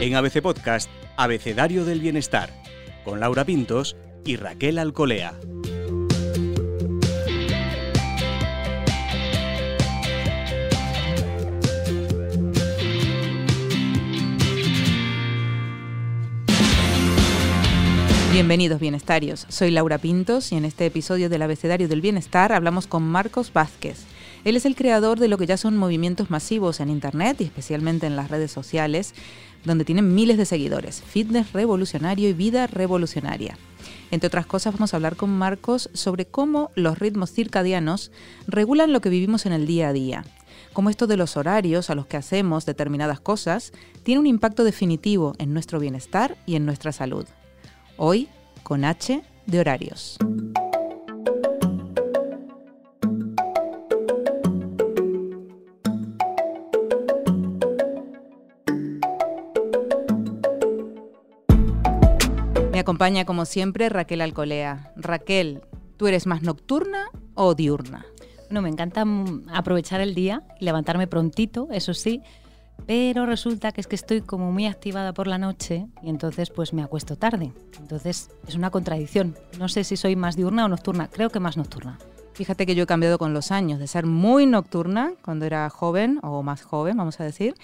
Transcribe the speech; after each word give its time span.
En 0.00 0.14
ABC 0.14 0.40
Podcast, 0.40 0.90
Abecedario 1.18 1.84
del 1.84 2.00
Bienestar, 2.00 2.48
con 3.04 3.20
Laura 3.20 3.44
Pintos 3.44 3.98
y 4.24 4.36
Raquel 4.36 4.78
Alcolea. 4.78 5.38
Bienvenidos 18.32 18.80
bienestarios, 18.80 19.44
soy 19.50 19.70
Laura 19.70 19.98
Pintos 19.98 20.50
y 20.52 20.56
en 20.56 20.64
este 20.64 20.86
episodio 20.86 21.28
del 21.28 21.42
Abecedario 21.42 21.88
del 21.88 22.00
Bienestar 22.00 22.54
hablamos 22.54 22.86
con 22.86 23.02
Marcos 23.02 23.52
Vázquez. 23.52 24.06
Él 24.44 24.56
es 24.56 24.64
el 24.64 24.74
creador 24.74 25.18
de 25.18 25.28
lo 25.28 25.36
que 25.36 25.46
ya 25.46 25.56
son 25.56 25.76
movimientos 25.76 26.30
masivos 26.30 26.80
en 26.80 26.88
Internet 26.88 27.40
y 27.40 27.44
especialmente 27.44 28.06
en 28.06 28.16
las 28.16 28.30
redes 28.30 28.50
sociales, 28.50 29.14
donde 29.64 29.84
tienen 29.84 30.14
miles 30.14 30.38
de 30.38 30.46
seguidores, 30.46 31.02
fitness 31.02 31.52
revolucionario 31.52 32.28
y 32.28 32.32
vida 32.32 32.66
revolucionaria. 32.66 33.58
Entre 34.10 34.26
otras 34.26 34.46
cosas 34.46 34.74
vamos 34.74 34.92
a 34.92 34.96
hablar 34.96 35.16
con 35.16 35.30
Marcos 35.30 35.90
sobre 35.92 36.24
cómo 36.24 36.70
los 36.74 36.98
ritmos 36.98 37.32
circadianos 37.32 38.10
regulan 38.46 38.92
lo 38.92 39.00
que 39.00 39.10
vivimos 39.10 39.46
en 39.46 39.52
el 39.52 39.66
día 39.66 39.88
a 39.88 39.92
día, 39.92 40.24
cómo 40.72 40.88
esto 40.90 41.06
de 41.06 41.18
los 41.18 41.36
horarios 41.36 41.90
a 41.90 41.94
los 41.94 42.06
que 42.06 42.16
hacemos 42.16 42.64
determinadas 42.64 43.20
cosas 43.20 43.72
tiene 44.02 44.20
un 44.20 44.26
impacto 44.26 44.64
definitivo 44.64 45.34
en 45.38 45.52
nuestro 45.52 45.78
bienestar 45.78 46.36
y 46.46 46.56
en 46.56 46.64
nuestra 46.64 46.92
salud. 46.92 47.26
Hoy 47.98 48.28
con 48.62 48.84
H 48.84 49.22
de 49.46 49.60
horarios. 49.60 50.18
Acompaña 62.90 63.24
como 63.24 63.44
siempre 63.44 63.88
Raquel 63.88 64.20
Alcolea. 64.20 64.92
Raquel, 64.96 65.60
¿tú 65.96 66.08
eres 66.08 66.26
más 66.26 66.42
nocturna 66.42 67.06
o 67.34 67.54
diurna? 67.54 68.04
Bueno, 68.48 68.62
me 68.62 68.68
encanta 68.68 69.04
mm, 69.04 69.44
aprovechar 69.52 70.00
el 70.00 70.12
día 70.12 70.42
levantarme 70.58 71.06
prontito, 71.06 71.68
eso 71.70 71.94
sí, 71.94 72.20
pero 72.88 73.26
resulta 73.26 73.70
que 73.70 73.80
es 73.80 73.86
que 73.86 73.94
estoy 73.94 74.22
como 74.22 74.50
muy 74.50 74.66
activada 74.66 75.14
por 75.14 75.28
la 75.28 75.38
noche 75.38 75.86
y 76.02 76.08
entonces 76.10 76.50
pues 76.50 76.72
me 76.72 76.82
acuesto 76.82 77.14
tarde. 77.14 77.52
Entonces 77.78 78.28
es 78.48 78.56
una 78.56 78.70
contradicción. 78.70 79.36
No 79.56 79.68
sé 79.68 79.84
si 79.84 79.96
soy 79.96 80.16
más 80.16 80.34
diurna 80.34 80.64
o 80.64 80.68
nocturna, 80.68 81.06
creo 81.06 81.30
que 81.30 81.38
más 81.38 81.56
nocturna. 81.56 81.96
Fíjate 82.32 82.66
que 82.66 82.74
yo 82.74 82.82
he 82.82 82.86
cambiado 82.86 83.18
con 83.18 83.32
los 83.32 83.52
años, 83.52 83.78
de 83.78 83.86
ser 83.86 84.04
muy 84.04 84.46
nocturna 84.46 85.12
cuando 85.24 85.46
era 85.46 85.70
joven 85.70 86.18
o 86.24 86.42
más 86.42 86.62
joven, 86.62 86.96
vamos 86.96 87.20
a 87.20 87.24
decir. 87.24 87.54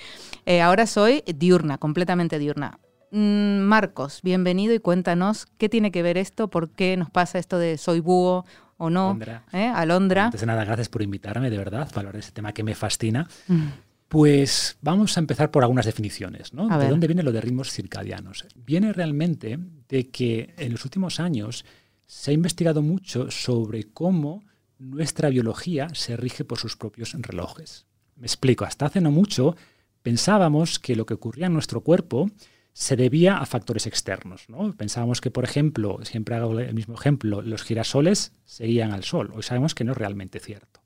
Eh, 0.45 0.63
ahora 0.63 0.87
soy 0.87 1.25
diurna, 1.27 1.79
completamente 1.79 2.39
diurna. 2.39 2.79
Mm, 3.11 3.61
Marcos, 3.61 4.21
bienvenido 4.23 4.75
y 4.75 4.81
cuéntanos 4.81 5.47
qué 5.59 5.69
tiene 5.69 5.91
que 5.93 6.03
ver 6.03 6.19
esto, 6.19 6.49
por 6.49 6.71
qué 6.71 6.97
nos 6.97 7.11
pasa 7.11 7.39
esto 7.39 7.59
de 7.59 7.79
soy 7.79 8.01
búho 8.01 8.45
o 8.79 8.91
no. 8.91 9.11
Alondra. 9.11 9.45
¿eh? 9.53 9.73
Alondra. 9.75 10.25
Antes 10.27 10.41
de 10.41 10.47
nada, 10.47 10.65
gracias 10.65 10.89
por 10.89 11.03
invitarme, 11.03 11.51
de 11.51 11.59
verdad, 11.59 11.89
para 11.89 12.01
hablar 12.01 12.15
de 12.15 12.21
ese 12.21 12.33
tema 12.33 12.53
que 12.53 12.65
me 12.65 12.75
fascina. 12.75 13.29
Mm. 13.49 13.67
Pues 14.09 14.79
vamos 14.83 15.17
a 15.17 15.21
empezar 15.21 15.51
por 15.51 15.62
algunas 15.62 15.87
definiciones. 15.87 16.53
¿no? 16.53 16.69
¿De 16.69 16.77
ver. 16.77 16.91
dónde 16.91 17.07
viene 17.07 17.23
lo 17.23 17.33
de 17.33 17.41
ritmos 17.41 17.73
circadianos? 17.73 18.45
Viene 18.55 18.93
realmente 18.93 19.59
de 19.89 20.09
que 20.11 20.55
en 20.59 20.73
los 20.73 20.84
últimos 20.84 21.21
años 21.21 21.65
se 22.07 22.31
ha 22.31 22.34
investigado 22.34 22.83
mucho 22.83 23.31
sobre 23.31 23.84
cómo 23.84 24.45
nuestra 24.79 25.29
biología 25.29 25.89
se 25.95 26.17
rige 26.17 26.45
por 26.45 26.59
sus 26.59 26.77
propios 26.77 27.15
relojes. 27.19 27.87
Me 28.17 28.27
explico, 28.27 28.65
hasta 28.65 28.87
hace 28.87 29.01
no 29.01 29.11
mucho 29.11 29.57
pensábamos 30.03 30.79
que 30.79 30.95
lo 30.95 31.05
que 31.05 31.15
ocurría 31.15 31.47
en 31.47 31.55
nuestro 31.55 31.81
cuerpo 31.81 32.31
se 32.78 32.94
debía 32.94 33.38
a 33.38 33.47
factores 33.47 33.87
externos. 33.87 34.50
¿no? 34.50 34.75
Pensábamos 34.75 35.22
que, 35.22 35.31
por 35.31 35.44
ejemplo, 35.44 35.98
siempre 36.03 36.34
hago 36.34 36.60
el 36.60 36.75
mismo 36.75 36.94
ejemplo, 36.94 37.41
los 37.41 37.62
girasoles 37.62 38.32
seguían 38.44 38.92
al 38.92 39.03
sol. 39.03 39.32
Hoy 39.34 39.42
sabemos 39.42 39.75
que 39.75 39.82
no 39.82 39.92
es 39.92 39.98
realmente 39.98 40.41
cierto. 40.41 40.82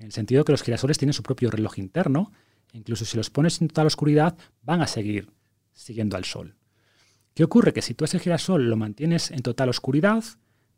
En 0.00 0.06
el 0.06 0.12
sentido 0.12 0.44
que 0.44 0.50
los 0.50 0.64
girasoles 0.64 0.98
tienen 0.98 1.12
su 1.12 1.22
propio 1.22 1.48
reloj 1.48 1.78
interno, 1.78 2.32
incluso 2.72 3.04
si 3.04 3.16
los 3.16 3.30
pones 3.30 3.60
en 3.60 3.68
total 3.68 3.86
oscuridad, 3.86 4.36
van 4.62 4.82
a 4.82 4.88
seguir 4.88 5.30
siguiendo 5.74 6.16
al 6.16 6.24
sol. 6.24 6.56
¿Qué 7.34 7.44
ocurre? 7.44 7.72
Que 7.72 7.82
si 7.82 7.94
tú 7.94 8.04
ese 8.04 8.18
girasol 8.18 8.68
lo 8.68 8.76
mantienes 8.76 9.30
en 9.30 9.42
total 9.42 9.68
oscuridad, 9.68 10.24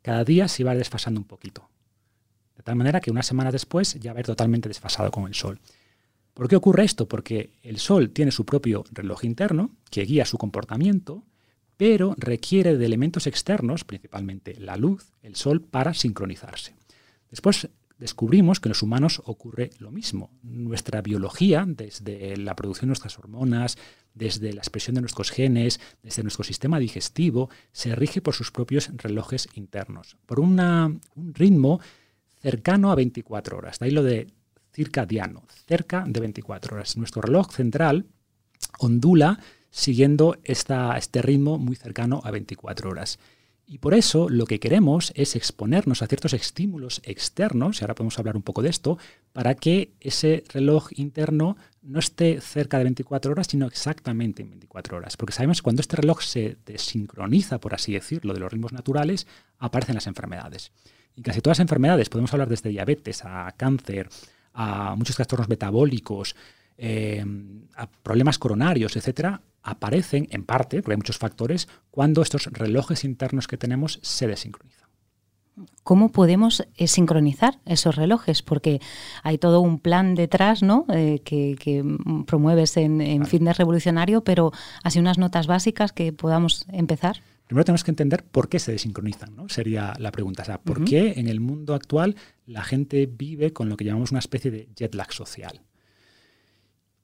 cada 0.03 0.25
día 0.25 0.47
se 0.47 0.62
va 0.62 0.75
desfasando 0.75 1.21
un 1.21 1.27
poquito. 1.27 1.71
De 2.59 2.62
tal 2.62 2.77
manera 2.77 3.00
que 3.00 3.10
una 3.10 3.22
semana 3.22 3.50
después 3.50 3.94
ya 3.98 4.12
va 4.12 4.19
a 4.19 4.21
ir 4.21 4.27
totalmente 4.27 4.69
desfasado 4.69 5.10
con 5.10 5.27
el 5.27 5.34
sol. 5.34 5.59
¿Por 6.41 6.49
qué 6.49 6.56
ocurre 6.56 6.84
esto? 6.84 7.06
Porque 7.06 7.53
el 7.62 7.77
sol 7.77 8.12
tiene 8.12 8.31
su 8.31 8.47
propio 8.47 8.83
reloj 8.93 9.27
interno 9.27 9.77
que 9.91 10.06
guía 10.06 10.25
su 10.25 10.39
comportamiento, 10.39 11.23
pero 11.77 12.15
requiere 12.17 12.78
de 12.78 12.87
elementos 12.87 13.27
externos, 13.27 13.84
principalmente 13.84 14.59
la 14.59 14.78
luz, 14.78 15.12
el 15.21 15.37
sol, 15.37 15.61
para 15.61 15.93
sincronizarse. 15.93 16.75
Después 17.28 17.69
descubrimos 17.99 18.59
que 18.59 18.69
en 18.69 18.71
los 18.71 18.83
humanos 18.83 19.21
ocurre 19.27 19.69
lo 19.81 19.91
mismo. 19.91 20.31
Nuestra 20.43 21.03
biología, 21.03 21.67
desde 21.69 22.34
la 22.39 22.57
producción 22.57 22.87
de 22.87 22.93
nuestras 22.93 23.19
hormonas, 23.19 23.77
desde 24.15 24.55
la 24.55 24.62
expresión 24.62 24.95
de 24.95 25.03
nuestros 25.03 25.31
genes, 25.31 25.78
desde 26.03 26.22
nuestro 26.22 26.43
sistema 26.43 26.78
digestivo, 26.78 27.51
se 27.72 27.95
rige 27.95 28.22
por 28.22 28.33
sus 28.33 28.51
propios 28.51 28.89
relojes 28.97 29.47
internos, 29.57 30.17
por 30.25 30.41
un 30.41 31.03
ritmo 31.34 31.81
cercano 32.41 32.91
a 32.91 32.95
24 32.95 33.59
horas. 33.59 33.78
De 33.78 33.84
ahí 33.84 33.91
lo 33.91 34.03
de 34.03 34.28
circadiano, 34.73 35.45
cerca 35.67 36.05
de 36.07 36.21
24 36.21 36.77
horas. 36.77 36.97
Nuestro 36.97 37.23
reloj 37.23 37.51
central 37.53 38.07
ondula 38.79 39.39
siguiendo 39.71 40.37
esta- 40.45 40.97
este 40.97 41.23
ritmo 41.23 41.59
muy 41.59 41.77
cercano 41.77 42.21
a 42.25 42.31
24 42.31 42.91
horas. 42.91 43.19
Y 43.67 43.79
por 43.79 43.95
eso 43.95 44.29
lo 44.29 44.47
que 44.47 44.59
queremos 44.59 45.13
es 45.15 45.37
exponernos 45.37 46.03
a 46.03 46.09
ciertos 46.09 46.33
estímulos 46.33 47.01
externos, 47.05 47.81
y 47.81 47.85
ahora 47.85 47.95
podemos 47.95 48.19
hablar 48.19 48.35
un 48.35 48.43
poco 48.43 48.63
de 48.63 48.69
esto, 48.69 48.99
para 49.33 49.55
que 49.55 49.93
ese 50.01 50.43
reloj 50.53 50.89
interno 50.97 51.57
no 51.81 52.01
esté 52.01 52.41
cerca 52.41 52.79
de 52.79 52.85
24 52.85 53.31
horas, 53.31 53.47
sino 53.49 53.69
exactamente 53.69 54.43
en 54.43 54.51
24 54.51 54.97
horas. 54.97 55.17
Porque 55.17 55.33
sabemos 55.33 55.59
que 55.59 55.63
cuando 55.63 55.83
este 55.83 55.95
reloj 55.95 56.21
se 56.21 56.57
desincroniza, 56.67 57.61
por 57.61 57.73
así 57.73 57.93
decirlo, 57.93 58.35
de 58.35 58.41
los 58.41 58.53
ritmos 58.53 58.73
naturales, 58.73 59.29
aparecen 59.59 59.95
las 59.95 60.09
enfermedades. 60.09 60.73
Y 61.15 61.23
casi 61.23 61.41
todas 61.41 61.59
las 61.59 61.65
enfermedades, 61.65 62.09
podemos 62.09 62.33
hablar 62.33 62.49
desde 62.49 62.71
diabetes 62.71 63.25
a 63.25 63.55
cáncer, 63.57 64.09
a 64.55 64.94
muchos 64.97 65.16
trastornos 65.16 65.49
metabólicos, 65.49 66.37
eh, 66.78 67.25
a 67.77 67.87
problemas 67.87 68.38
coronarios, 68.38 68.97
etcétera, 68.97 69.43
aparecen 69.62 70.28
en 70.31 70.44
parte, 70.44 70.83
porque 70.83 70.93
hay 70.94 70.99
muchos 70.99 71.19
factores, 71.19 71.69
cuando 71.91 72.22
estos 72.22 72.47
relojes 72.47 73.05
internos 73.05 73.47
que 73.47 73.59
tenemos 73.59 73.99
se 74.03 74.27
desincronizan. 74.27 74.81
¿Cómo 75.83 76.10
podemos 76.10 76.66
eh, 76.77 76.87
sincronizar 76.87 77.59
esos 77.66 77.97
relojes? 77.97 78.43
Porque 78.43 78.81
hay 79.22 79.37
todo 79.37 79.60
un 79.60 79.78
plan 79.78 80.15
detrás, 80.15 80.62
¿no? 80.62 80.87
Eh, 80.89 81.21
que, 81.25 81.56
que, 81.59 81.84
promueves 82.27 82.77
en, 82.77 83.00
en 83.00 83.19
Claro. 83.19 83.31
Fitness 83.31 83.59
Revolucionario, 83.59 84.25
pero 84.25 84.53
así 84.83 84.99
unas 84.99 85.19
notas 85.19 85.47
básicas 85.47 85.93
que 85.93 86.12
podamos 86.12 86.65
empezar. 86.72 87.22
Primero 87.50 87.65
tenemos 87.65 87.83
que 87.83 87.91
entender 87.91 88.22
por 88.22 88.49
qué 88.49 88.61
se 88.61 88.71
desincronizan, 88.71 89.34
¿no? 89.34 89.49
Sería 89.49 89.93
la 89.99 90.12
pregunta. 90.12 90.43
O 90.43 90.44
sea, 90.44 90.61
¿por 90.61 90.84
qué 90.84 91.15
en 91.16 91.27
el 91.27 91.41
mundo 91.41 91.75
actual 91.75 92.15
la 92.47 92.62
gente 92.62 93.06
vive 93.06 93.53
con 93.53 93.69
lo 93.69 93.77
que 93.77 93.84
llamamos 93.84 94.12
una 94.12 94.21
especie 94.21 94.53
de 94.53 94.69
jet 94.77 94.94
lag 94.94 95.12
social? 95.12 95.60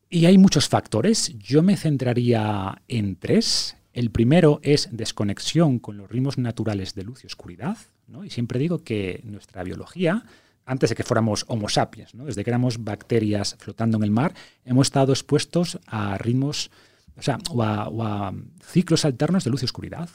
Y 0.09 0.27
hay 0.27 0.39
muchos 0.39 0.69
factores. 0.69 1.37
Yo 1.37 1.65
me 1.65 1.77
centraría 1.77 2.81
en 2.87 3.17
tres. 3.17 3.77
El 3.93 4.13
primero 4.13 4.61
es 4.63 4.89
desconexión 4.93 5.81
con 5.81 5.97
los 5.97 6.09
ritmos 6.09 6.39
naturales 6.39 6.95
de 6.95 7.03
luz 7.03 7.25
y 7.25 7.27
oscuridad. 7.27 7.77
¿no? 8.07 8.25
Y 8.25 8.31
siempre 8.31 8.61
digo 8.61 8.85
que 8.85 9.23
nuestra 9.25 9.65
biología, 9.65 10.23
antes 10.65 10.91
de 10.91 10.95
que 10.95 11.03
fuéramos 11.03 11.45
Homo 11.49 11.69
sapiens, 11.69 12.15
¿no? 12.15 12.25
desde 12.25 12.45
que 12.45 12.51
éramos 12.51 12.85
bacterias 12.85 13.57
flotando 13.59 13.97
en 13.97 14.05
el 14.05 14.13
mar, 14.13 14.33
hemos 14.65 14.87
estado 14.87 15.13
expuestos 15.13 15.81
a 15.89 16.17
ritmos, 16.19 16.71
o 17.17 17.23
sea, 17.23 17.39
o 17.51 17.65
a, 17.65 17.89
o 17.89 18.05
a 18.05 18.33
ciclos 18.65 19.05
alternos 19.05 19.43
de 19.43 19.51
luz 19.51 19.63
y 19.63 19.65
oscuridad. 19.65 20.09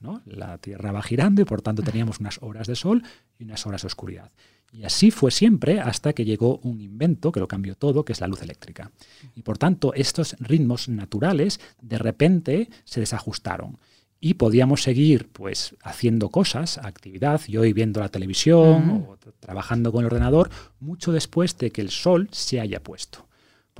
¿No? 0.00 0.22
La 0.24 0.58
Tierra 0.58 0.92
va 0.92 1.02
girando 1.02 1.42
y 1.42 1.44
por 1.44 1.62
tanto 1.62 1.82
teníamos 1.82 2.20
unas 2.20 2.38
horas 2.42 2.66
de 2.66 2.74
sol 2.74 3.02
y 3.38 3.44
unas 3.44 3.66
horas 3.66 3.82
de 3.82 3.86
oscuridad. 3.86 4.30
Y 4.72 4.84
así 4.84 5.10
fue 5.10 5.30
siempre 5.30 5.80
hasta 5.80 6.12
que 6.12 6.24
llegó 6.24 6.58
un 6.58 6.80
invento 6.80 7.32
que 7.32 7.40
lo 7.40 7.48
cambió 7.48 7.74
todo, 7.74 8.04
que 8.04 8.12
es 8.12 8.20
la 8.20 8.28
luz 8.28 8.42
eléctrica. 8.42 8.92
Y 9.34 9.42
por 9.42 9.58
tanto, 9.58 9.92
estos 9.94 10.36
ritmos 10.38 10.88
naturales 10.88 11.60
de 11.80 11.98
repente 11.98 12.70
se 12.84 13.00
desajustaron. 13.00 13.78
Y 14.20 14.34
podíamos 14.34 14.82
seguir 14.82 15.28
pues 15.32 15.74
haciendo 15.82 16.28
cosas, 16.28 16.78
actividad, 16.78 17.40
y 17.48 17.56
hoy 17.56 17.72
viendo 17.72 18.00
la 18.00 18.10
televisión 18.10 19.06
o 19.08 19.18
trabajando 19.40 19.92
con 19.92 20.00
el 20.00 20.06
ordenador, 20.06 20.50
mucho 20.78 21.10
después 21.10 21.56
de 21.56 21.70
que 21.70 21.80
el 21.80 21.90
sol 21.90 22.28
se 22.30 22.60
haya 22.60 22.82
puesto. 22.82 23.29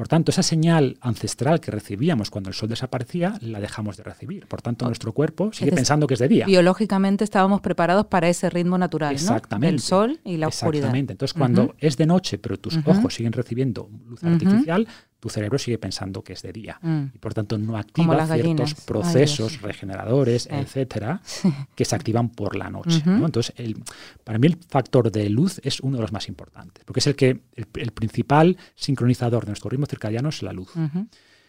Por 0.01 0.09
tanto, 0.09 0.31
esa 0.31 0.43
señal 0.43 0.97
ancestral 1.03 1.61
que 1.61 1.71
recibíamos 1.71 2.31
cuando 2.31 2.49
el 2.49 2.55
sol 2.55 2.71
desaparecía, 2.71 3.35
la 3.43 3.61
dejamos 3.61 3.99
de 3.99 4.03
recibir. 4.03 4.47
Por 4.47 4.63
tanto, 4.63 4.87
nuestro 4.87 5.13
cuerpo 5.13 5.53
sigue 5.53 5.73
pensando 5.73 6.07
que 6.07 6.15
es 6.15 6.21
de 6.21 6.27
día. 6.27 6.47
Biológicamente 6.47 7.23
estábamos 7.23 7.61
preparados 7.61 8.07
para 8.07 8.27
ese 8.31 8.49
ritmo 8.49 8.79
natural, 8.79 9.13
¿no? 9.13 9.21
Exactamente. 9.21 9.75
El 9.75 9.81
sol 9.81 10.19
y 10.25 10.39
la 10.39 10.49
oscuridad. 10.49 10.85
Exactamente. 10.85 11.13
Entonces, 11.13 11.35
cuando 11.35 11.75
es 11.77 11.99
de 11.99 12.07
noche, 12.07 12.39
pero 12.39 12.59
tus 12.59 12.79
ojos 12.87 13.13
siguen 13.13 13.35
recibiendo 13.35 13.91
luz 14.09 14.25
artificial, 14.25 14.89
tu 15.21 15.29
cerebro 15.29 15.59
sigue 15.59 15.79
pensando 15.79 16.25
que 16.25 16.33
es 16.33 16.43
de 16.43 16.53
día. 16.53 16.79
Mm. 16.83 17.05
Y 17.15 17.19
por 17.19 17.35
tanto 17.35 17.57
no 17.59 17.77
activa 17.77 18.15
ciertos. 18.27 18.75
Ay, 18.79 18.85
procesos 18.87 19.61
regeneradores, 19.63 20.47
Eh. 20.47 20.59
etcétera, 20.61 21.21
que 21.75 21.85
se 21.85 21.95
activan 21.95 22.31
por 22.31 22.57
la 22.57 22.71
noche. 22.71 23.03
Entonces, 23.07 23.53
el- 23.57 23.83
para 24.25 24.39
mí 24.39 24.47
el 24.47 24.57
factor 24.69 25.13
de 25.13 25.29
luz 25.31 25.61
es 25.63 25.81
uno 25.81 25.97
de 25.99 26.03
los 26.03 26.13
más 26.13 26.27
importantes, 26.29 26.83
porque 26.85 27.01
es 27.01 27.07
el 27.07 27.15
que 27.17 27.29
el, 27.55 27.67
el 27.75 27.91
principal 27.93 28.57
sincronizador 28.75 29.45
de 29.45 29.51
nuestro 29.51 29.71
ritmo 29.71 29.87
circadiano 29.87 30.31
es 30.31 30.43
la 30.43 30.53
luz. 30.53 30.71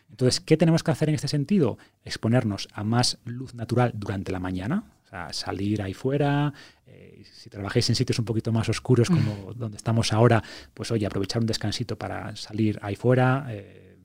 Entonces, 0.09 0.41
¿qué 0.41 0.57
tenemos 0.57 0.83
que 0.83 0.91
hacer 0.91 1.07
en 1.07 1.15
este 1.15 1.29
sentido? 1.29 1.77
Exponernos 2.03 2.67
a 2.73 2.83
más 2.83 3.17
luz 3.23 3.53
natural 3.55 3.93
durante 3.95 4.33
la 4.33 4.39
mañana, 4.39 4.83
sea, 5.11 5.31
salir 5.33 5.81
ahí 5.81 5.93
fuera. 5.93 6.53
eh, 6.87 7.23
si 7.31 7.49
trabajáis 7.49 7.87
en 7.89 7.95
sitios 7.95 8.17
un 8.19 8.25
poquito 8.25 8.51
más 8.51 8.67
oscuros 8.69 9.09
como 9.09 9.53
donde 9.53 9.77
estamos 9.77 10.11
ahora, 10.13 10.41
pues 10.73 10.91
oye, 10.91 11.05
aprovechar 11.05 11.41
un 11.41 11.47
descansito 11.47 11.97
para 11.97 12.35
salir 12.35 12.79
ahí 12.81 12.95
fuera, 12.95 13.45
eh, 13.49 13.97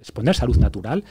exponerse 0.00 0.42
a 0.44 0.46
luz 0.46 0.58
natural. 0.58 1.02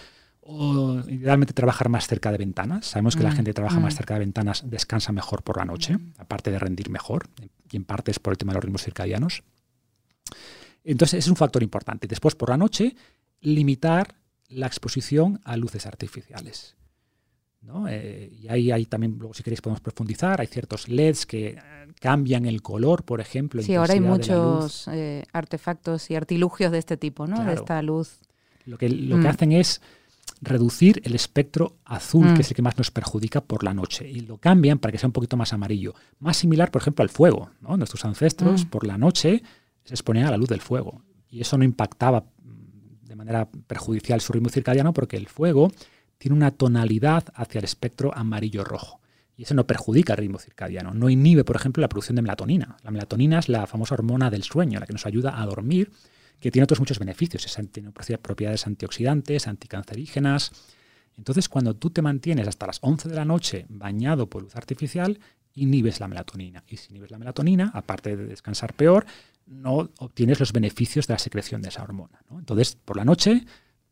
O 0.48 1.02
idealmente 1.10 1.54
trabajar 1.54 1.90
más 1.90 2.06
cerca 2.08 2.32
de 2.32 2.38
ventanas. 2.38 2.86
Sabemos 2.86 3.16
que 3.16 3.24
la 3.24 3.32
Mm, 3.32 3.36
gente 3.36 3.50
que 3.50 3.56
trabaja 3.56 3.80
mm. 3.80 3.82
más 3.84 3.96
cerca 3.96 4.14
de 4.14 4.20
ventanas 4.20 4.64
descansa 4.70 5.12
mejor 5.12 5.42
por 5.42 5.58
la 5.58 5.66
noche, 5.66 5.98
aparte 6.20 6.52
de 6.52 6.60
rendir 6.60 6.92
mejor, 6.92 7.28
y 7.72 7.78
en 7.78 7.84
parte 7.84 8.12
es 8.12 8.20
por 8.20 8.32
el 8.34 8.38
tema 8.38 8.54
de 8.54 8.58
los 8.58 8.64
ritmos 8.66 8.84
circadianos. 8.84 9.42
Entonces, 10.84 11.26
es 11.26 11.28
un 11.30 11.36
factor 11.36 11.64
importante. 11.64 12.08
Después, 12.08 12.36
por 12.36 12.50
la 12.50 12.58
noche, 12.58 12.96
limitar 13.42 14.16
la 14.50 14.68
exposición 14.68 15.42
a 15.44 15.58
luces 15.58 15.88
artificiales. 15.88 16.76
¿No? 17.66 17.88
Eh, 17.90 18.32
y 18.42 18.48
ahí 18.48 18.72
hay 18.72 18.86
también, 18.86 19.18
luego 19.18 19.34
si 19.34 19.44
queréis 19.44 19.62
podemos 19.62 19.82
profundizar, 19.82 20.40
hay 20.40 20.48
ciertos 20.48 20.88
LEDs 20.88 21.26
que 21.26 21.48
eh, 21.50 21.60
cambian 22.00 22.46
el 22.46 22.62
color, 22.62 23.04
por 23.04 23.20
ejemplo. 23.22 23.62
Sí, 23.62 23.76
ahora 23.76 23.94
hay 23.94 24.00
muchos 24.00 24.88
eh, 24.90 25.24
artefactos 25.34 26.10
y 26.12 26.16
artilugios 26.16 26.72
de 26.72 26.78
este 26.78 26.98
tipo, 26.98 27.28
¿no? 27.28 27.44
De 27.44 27.54
esta 27.54 27.82
luz. 27.82 28.20
Lo 28.66 28.78
que, 28.78 28.90
lo 28.90 29.18
Mm. 29.18 29.22
que 29.22 29.28
hacen 29.28 29.52
es 29.52 29.82
reducir 30.42 31.02
el 31.06 31.16
espectro 31.16 31.78
azul, 31.86 32.26
Mm. 32.32 32.34
que 32.36 32.42
es 32.42 32.50
el 32.50 32.56
que 32.56 32.62
más 32.62 32.78
nos 32.78 32.92
perjudica 32.92 33.42
por 33.42 33.64
la 33.64 33.74
noche, 33.74 34.08
y 34.10 34.22
lo 34.22 34.38
cambian 34.38 34.80
para 34.80 34.92
que 34.92 34.98
sea 34.98 35.08
un 35.08 35.14
poquito 35.14 35.38
más 35.38 35.54
amarillo. 35.54 35.94
Más 36.20 36.38
similar, 36.38 36.72
por 36.72 36.82
ejemplo, 36.82 37.04
al 37.04 37.10
fuego. 37.10 37.50
¿no? 37.62 37.78
Nuestros 37.78 38.04
ancestros 38.06 38.66
Mm. 38.66 38.70
por 38.70 38.86
la 38.86 38.98
noche 38.98 39.42
se 39.84 39.94
exponían 39.94 40.28
a 40.28 40.32
la 40.32 40.38
luz 40.38 40.50
del 40.50 40.62
fuego, 40.62 41.02
y 41.30 41.42
eso 41.42 41.58
no 41.58 41.64
impactaba 41.64 42.22
mm, 42.22 43.08
de 43.08 43.16
manera 43.16 43.48
perjudicial 43.68 44.20
su 44.22 44.34
ritmo 44.34 44.50
circadiano 44.50 44.94
porque 44.94 45.16
el 45.18 45.28
fuego 45.28 45.72
tiene 46.26 46.38
una 46.38 46.50
tonalidad 46.50 47.26
hacia 47.36 47.60
el 47.60 47.66
espectro 47.66 48.12
amarillo-rojo. 48.18 49.00
Y 49.38 49.44
eso 49.44 49.54
no 49.54 49.68
perjudica 49.68 50.14
el 50.14 50.18
ritmo 50.18 50.40
circadiano. 50.40 50.92
No 50.92 51.08
inhibe, 51.08 51.44
por 51.44 51.56
ejemplo, 51.56 51.82
la 51.82 51.88
producción 51.88 52.16
de 52.16 52.24
melatonina. 52.24 52.78
La 52.84 52.90
melatonina 52.90 53.38
es 53.38 53.48
la 53.48 53.68
famosa 53.68 53.94
hormona 53.94 54.32
del 54.32 54.42
sueño, 54.42 54.80
la 54.80 54.88
que 54.88 54.94
nos 54.94 55.06
ayuda 55.06 55.40
a 55.40 55.46
dormir, 55.46 55.92
que 56.40 56.50
tiene 56.50 56.64
otros 56.64 56.80
muchos 56.80 56.98
beneficios. 56.98 57.46
Es- 57.46 57.72
tiene 57.72 57.92
propiedades 57.92 58.66
antioxidantes, 58.66 59.46
anticancerígenas. 59.48 60.52
Entonces, 61.16 61.48
cuando 61.48 61.76
tú 61.76 61.92
te 61.92 62.02
mantienes 62.02 62.48
hasta 62.48 62.66
las 62.66 62.80
11 62.82 63.08
de 63.08 63.14
la 63.16 63.26
noche 63.26 63.68
bañado 63.70 64.28
por 64.28 64.42
luz 64.42 64.56
artificial, 64.56 65.20
inhibes 65.54 66.00
la 66.00 66.08
melatonina. 66.08 66.64
Y 66.68 66.78
si 66.78 66.90
inhibes 66.90 67.12
la 67.12 67.20
melatonina, 67.20 67.70
aparte 67.76 68.18
de 68.18 68.26
descansar 68.26 68.74
peor, 68.74 69.06
no 69.46 69.92
obtienes 70.00 70.40
los 70.40 70.54
beneficios 70.54 71.06
de 71.06 71.14
la 71.14 71.20
secreción 71.20 71.62
de 71.62 71.70
esa 71.70 71.84
hormona. 71.84 72.20
Entonces, 72.32 72.76
por 72.84 72.98
la 72.98 73.06
noche, 73.06 73.46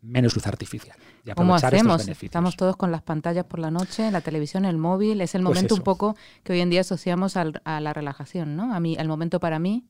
menos 0.03 0.35
luz 0.35 0.45
artificial. 0.45 0.95
Y 1.25 1.31
¿Cómo 1.31 1.55
hacemos? 1.55 2.07
Estamos 2.07 2.55
todos 2.57 2.75
con 2.77 2.91
las 2.91 3.01
pantallas 3.01 3.45
por 3.45 3.59
la 3.59 3.71
noche, 3.71 4.11
la 4.11 4.21
televisión, 4.21 4.65
el 4.65 4.77
móvil. 4.77 5.21
Es 5.21 5.33
el 5.33 5.41
Pues 5.43 5.55
momento 5.55 5.75
un 5.75 5.81
poco 5.81 6.15
que 6.43 6.53
hoy 6.53 6.59
en 6.59 6.69
día 6.69 6.81
asociamos 6.81 7.37
al- 7.37 7.61
a 7.63 7.79
la 7.79 7.93
relajación, 7.93 8.55
¿no? 8.55 8.73
A 8.75 8.79
mí, 8.79 8.95
al 8.99 9.07
momento 9.07 9.39
para 9.39 9.57
mí. 9.59 9.85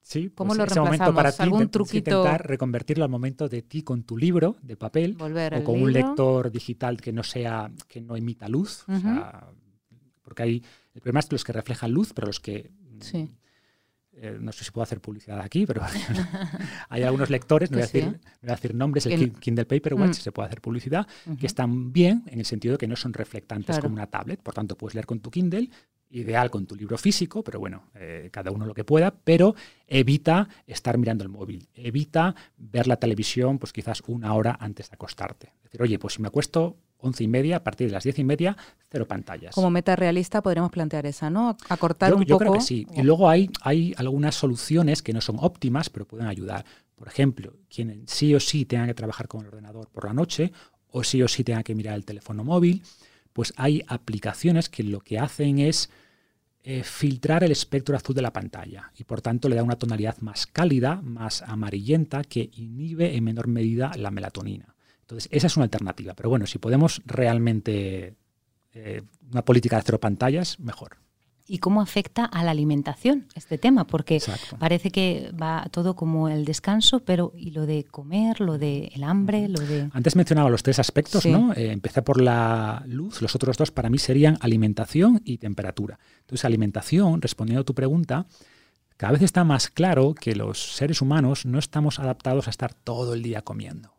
Sí, 0.00 0.30
¿Cómo 0.34 0.48
pues 0.48 0.58
lo 0.58 0.64
ese 0.64 0.80
momento 0.80 1.14
para 1.14 1.32
ti, 1.32 1.42
¿Algún 1.42 1.62
intent- 1.62 1.70
truquito? 1.70 2.10
intentar 2.20 2.46
reconvertirlo 2.46 3.04
al 3.04 3.10
momento 3.10 3.48
de 3.48 3.62
ti 3.62 3.82
con 3.82 4.02
tu 4.02 4.18
libro 4.18 4.56
de 4.60 4.76
papel 4.76 5.14
Volver 5.14 5.54
o 5.54 5.64
con 5.64 5.80
un 5.82 5.92
lector 5.92 6.50
digital 6.50 7.00
que 7.00 7.10
no 7.12 7.22
sea 7.22 7.70
que 7.88 8.02
no 8.02 8.14
emita 8.16 8.46
luz, 8.48 8.84
o 8.86 8.92
Ujú. 8.92 9.00
sea, 9.00 9.46
porque 10.22 10.42
hay 10.42 10.62
el 10.94 11.00
problema 11.00 11.20
es 11.20 11.26
que 11.26 11.34
los 11.36 11.44
que 11.44 11.52
reflejan 11.52 11.90
luz, 11.92 12.12
pero 12.14 12.26
los 12.26 12.38
que 12.38 12.70
Sí. 13.00 13.30
Eh, 14.16 14.38
no 14.40 14.52
sé 14.52 14.64
si 14.64 14.70
puedo 14.70 14.82
hacer 14.82 15.00
publicidad 15.00 15.40
aquí, 15.40 15.66
pero 15.66 15.82
hay 16.88 17.02
algunos 17.02 17.30
lectores, 17.30 17.70
no 17.70 17.76
voy, 17.78 17.82
a 17.84 17.86
Que 17.86 17.92
sí. 17.92 17.98
decir, 17.98 18.12
no 18.12 18.28
voy 18.42 18.50
a 18.50 18.54
decir 18.54 18.74
nombres, 18.74 19.06
el 19.06 19.32
Kindle 19.32 19.66
Paperwhite 19.66 20.10
Mm. 20.10 20.14
se 20.14 20.32
puede 20.32 20.46
hacer 20.46 20.60
publicidad, 20.60 21.06
que 21.38 21.46
están 21.46 21.92
bien 21.92 22.22
en 22.26 22.38
el 22.40 22.44
sentido 22.46 22.72
de 22.72 22.78
que 22.78 22.88
no 22.88 22.96
son 22.96 23.12
reflectantes 23.12 23.66
Claro. 23.76 23.82
como 23.84 23.94
una 23.94 24.06
tablet, 24.06 24.40
por 24.42 24.54
tanto 24.54 24.76
puedes 24.76 24.94
leer 24.94 25.06
con 25.06 25.20
tu 25.20 25.30
Kindle, 25.30 25.68
ideal 26.10 26.48
con 26.50 26.64
tu 26.66 26.76
libro 26.76 26.96
físico, 26.96 27.42
pero 27.42 27.58
bueno, 27.58 27.90
eh, 27.94 28.28
cada 28.32 28.50
uno 28.52 28.66
lo 28.66 28.74
que 28.74 28.84
pueda, 28.84 29.10
pero 29.12 29.54
evita 29.88 30.48
estar 30.66 30.96
mirando 30.96 31.24
el 31.24 31.30
móvil, 31.30 31.68
evita 31.74 32.34
ver 32.56 32.86
la 32.86 32.96
televisión 32.96 33.58
pues 33.58 33.72
quizás 33.72 34.00
una 34.06 34.32
hora 34.34 34.56
antes 34.60 34.90
de 34.90 34.94
acostarte. 34.94 35.48
Es 35.56 35.62
decir, 35.64 35.82
oye, 35.82 35.98
pues 35.98 36.14
si 36.14 36.22
me 36.22 36.28
acuesto 36.28 36.76
once 37.04 37.22
y 37.22 37.28
media, 37.28 37.56
a 37.56 37.64
partir 37.64 37.88
de 37.88 37.92
las 37.92 38.04
diez 38.04 38.18
y 38.18 38.24
media, 38.24 38.56
cero 38.90 39.06
pantallas. 39.06 39.54
Como 39.54 39.70
meta 39.70 39.94
realista 39.94 40.42
podríamos 40.42 40.70
plantear 40.72 41.06
esa, 41.06 41.30
¿no? 41.30 41.56
Acortar 41.68 42.10
Yo, 42.10 42.16
un 42.16 42.24
yo 42.24 42.34
poco. 42.34 42.38
creo 42.38 42.52
que 42.54 42.60
sí. 42.60 42.86
Y 42.94 43.02
luego 43.02 43.28
hay, 43.28 43.50
hay 43.60 43.94
algunas 43.96 44.34
soluciones 44.34 45.02
que 45.02 45.12
no 45.12 45.20
son 45.20 45.36
óptimas, 45.40 45.90
pero 45.90 46.06
pueden 46.06 46.26
ayudar. 46.26 46.64
Por 46.96 47.08
ejemplo, 47.08 47.54
quien 47.68 48.04
sí 48.06 48.34
o 48.34 48.40
sí 48.40 48.64
tenga 48.64 48.86
que 48.86 48.94
trabajar 48.94 49.28
con 49.28 49.42
el 49.42 49.48
ordenador 49.48 49.88
por 49.88 50.06
la 50.06 50.14
noche 50.14 50.52
o 50.90 51.04
sí 51.04 51.22
o 51.22 51.28
sí 51.28 51.44
tenga 51.44 51.62
que 51.62 51.74
mirar 51.74 51.94
el 51.94 52.04
teléfono 52.04 52.44
móvil, 52.44 52.82
pues 53.32 53.52
hay 53.56 53.82
aplicaciones 53.88 54.68
que 54.68 54.84
lo 54.84 55.00
que 55.00 55.18
hacen 55.18 55.58
es 55.58 55.90
eh, 56.62 56.82
filtrar 56.82 57.44
el 57.44 57.52
espectro 57.52 57.94
azul 57.94 58.14
de 58.14 58.22
la 58.22 58.32
pantalla 58.32 58.90
y 58.96 59.04
por 59.04 59.20
tanto 59.20 59.50
le 59.50 59.56
da 59.56 59.62
una 59.62 59.76
tonalidad 59.76 60.16
más 60.20 60.46
cálida, 60.46 61.02
más 61.02 61.42
amarillenta, 61.42 62.24
que 62.24 62.48
inhibe 62.54 63.14
en 63.14 63.24
menor 63.24 63.48
medida 63.48 63.92
la 63.98 64.10
melatonina. 64.10 64.73
Entonces, 65.04 65.28
esa 65.30 65.46
es 65.48 65.56
una 65.56 65.64
alternativa. 65.64 66.14
Pero 66.14 66.30
bueno, 66.30 66.46
si 66.46 66.58
podemos 66.58 67.02
realmente 67.04 68.14
eh, 68.72 69.02
una 69.30 69.44
política 69.44 69.76
de 69.76 69.82
cero 69.84 70.00
pantallas, 70.00 70.58
mejor. 70.58 70.96
¿Y 71.46 71.58
cómo 71.58 71.82
afecta 71.82 72.24
a 72.24 72.42
la 72.42 72.52
alimentación 72.52 73.28
este 73.34 73.58
tema? 73.58 73.86
Porque 73.86 74.16
Exacto. 74.16 74.56
parece 74.58 74.90
que 74.90 75.30
va 75.40 75.68
todo 75.70 75.94
como 75.94 76.30
el 76.30 76.46
descanso, 76.46 77.00
pero 77.00 77.32
¿y 77.36 77.50
lo 77.50 77.66
de 77.66 77.84
comer, 77.84 78.40
lo 78.40 78.56
de 78.56 78.90
el 78.94 79.04
hambre, 79.04 79.48
lo 79.48 79.60
de...? 79.60 79.90
Antes 79.92 80.16
mencionaba 80.16 80.48
los 80.48 80.62
tres 80.62 80.78
aspectos, 80.78 81.22
Sí. 81.22 81.30
¿no? 81.30 81.52
Eh, 81.52 81.70
empecé 81.70 82.00
por 82.00 82.18
la 82.18 82.82
luz, 82.86 83.20
los 83.20 83.34
otros 83.34 83.58
dos 83.58 83.70
para 83.70 83.90
mí 83.90 83.98
serían 83.98 84.38
alimentación 84.40 85.20
y 85.22 85.36
temperatura. 85.36 85.98
Entonces, 86.20 86.46
alimentación, 86.46 87.20
respondiendo 87.20 87.60
a 87.60 87.64
tu 87.64 87.74
pregunta, 87.74 88.26
cada 88.96 89.12
vez 89.12 89.20
está 89.22 89.44
más 89.44 89.68
claro 89.68 90.14
que 90.14 90.34
los 90.34 90.76
seres 90.76 91.02
humanos 91.02 91.44
no 91.44 91.58
estamos 91.58 91.98
adaptados 91.98 92.46
a 92.46 92.50
estar 92.50 92.72
todo 92.72 93.12
el 93.12 93.22
día 93.22 93.42
comiendo. 93.42 93.93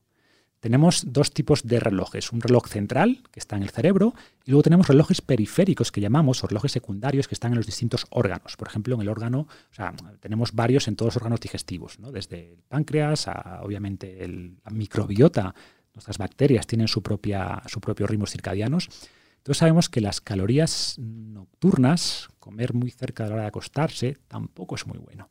Tenemos 0.59 1.03
dos 1.05 1.31
tipos 1.31 1.63
de 1.63 1.79
relojes, 1.79 2.31
un 2.31 2.41
reloj 2.41 2.67
central 2.67 3.21
que 3.31 3.39
está 3.39 3.55
en 3.55 3.63
el 3.63 3.69
cerebro 3.69 4.15
y 4.45 4.51
luego 4.51 4.63
tenemos 4.63 4.87
relojes 4.87 5.21
periféricos 5.21 5.91
que 5.91 6.01
llamamos 6.01 6.43
o 6.43 6.47
relojes 6.47 6.71
secundarios 6.71 7.27
que 7.27 7.35
están 7.35 7.51
en 7.51 7.57
los 7.57 7.67
distintos 7.67 8.07
órganos. 8.09 8.57
Por 8.57 8.67
ejemplo, 8.67 8.95
en 8.95 9.01
el 9.01 9.09
órgano, 9.09 9.41
o 9.41 9.73
sea, 9.73 9.93
tenemos 10.19 10.53
varios 10.53 10.87
en 10.87 10.95
todos 10.95 11.13
los 11.13 11.17
órganos 11.17 11.39
digestivos, 11.39 11.99
¿no? 11.99 12.11
desde 12.11 12.53
el 12.53 12.63
páncreas 12.67 13.27
a 13.27 13.61
obviamente 13.63 14.23
el, 14.23 14.57
la 14.65 14.71
microbiota, 14.71 15.53
nuestras 15.93 16.17
bacterias 16.17 16.67
tienen 16.67 16.87
su, 16.87 17.01
propia, 17.01 17.61
su 17.67 17.79
propio 17.79 18.07
ritmos 18.07 18.31
circadianos. 18.31 18.89
Entonces 19.37 19.59
sabemos 19.59 19.89
que 19.89 20.01
las 20.01 20.21
calorías 20.21 20.95
nocturnas, 20.97 22.29
comer 22.39 22.73
muy 22.73 22.91
cerca 22.91 23.23
de 23.23 23.29
la 23.29 23.35
hora 23.35 23.43
de 23.43 23.49
acostarse, 23.49 24.17
tampoco 24.27 24.75
es 24.75 24.87
muy 24.87 24.97
bueno. 24.97 25.29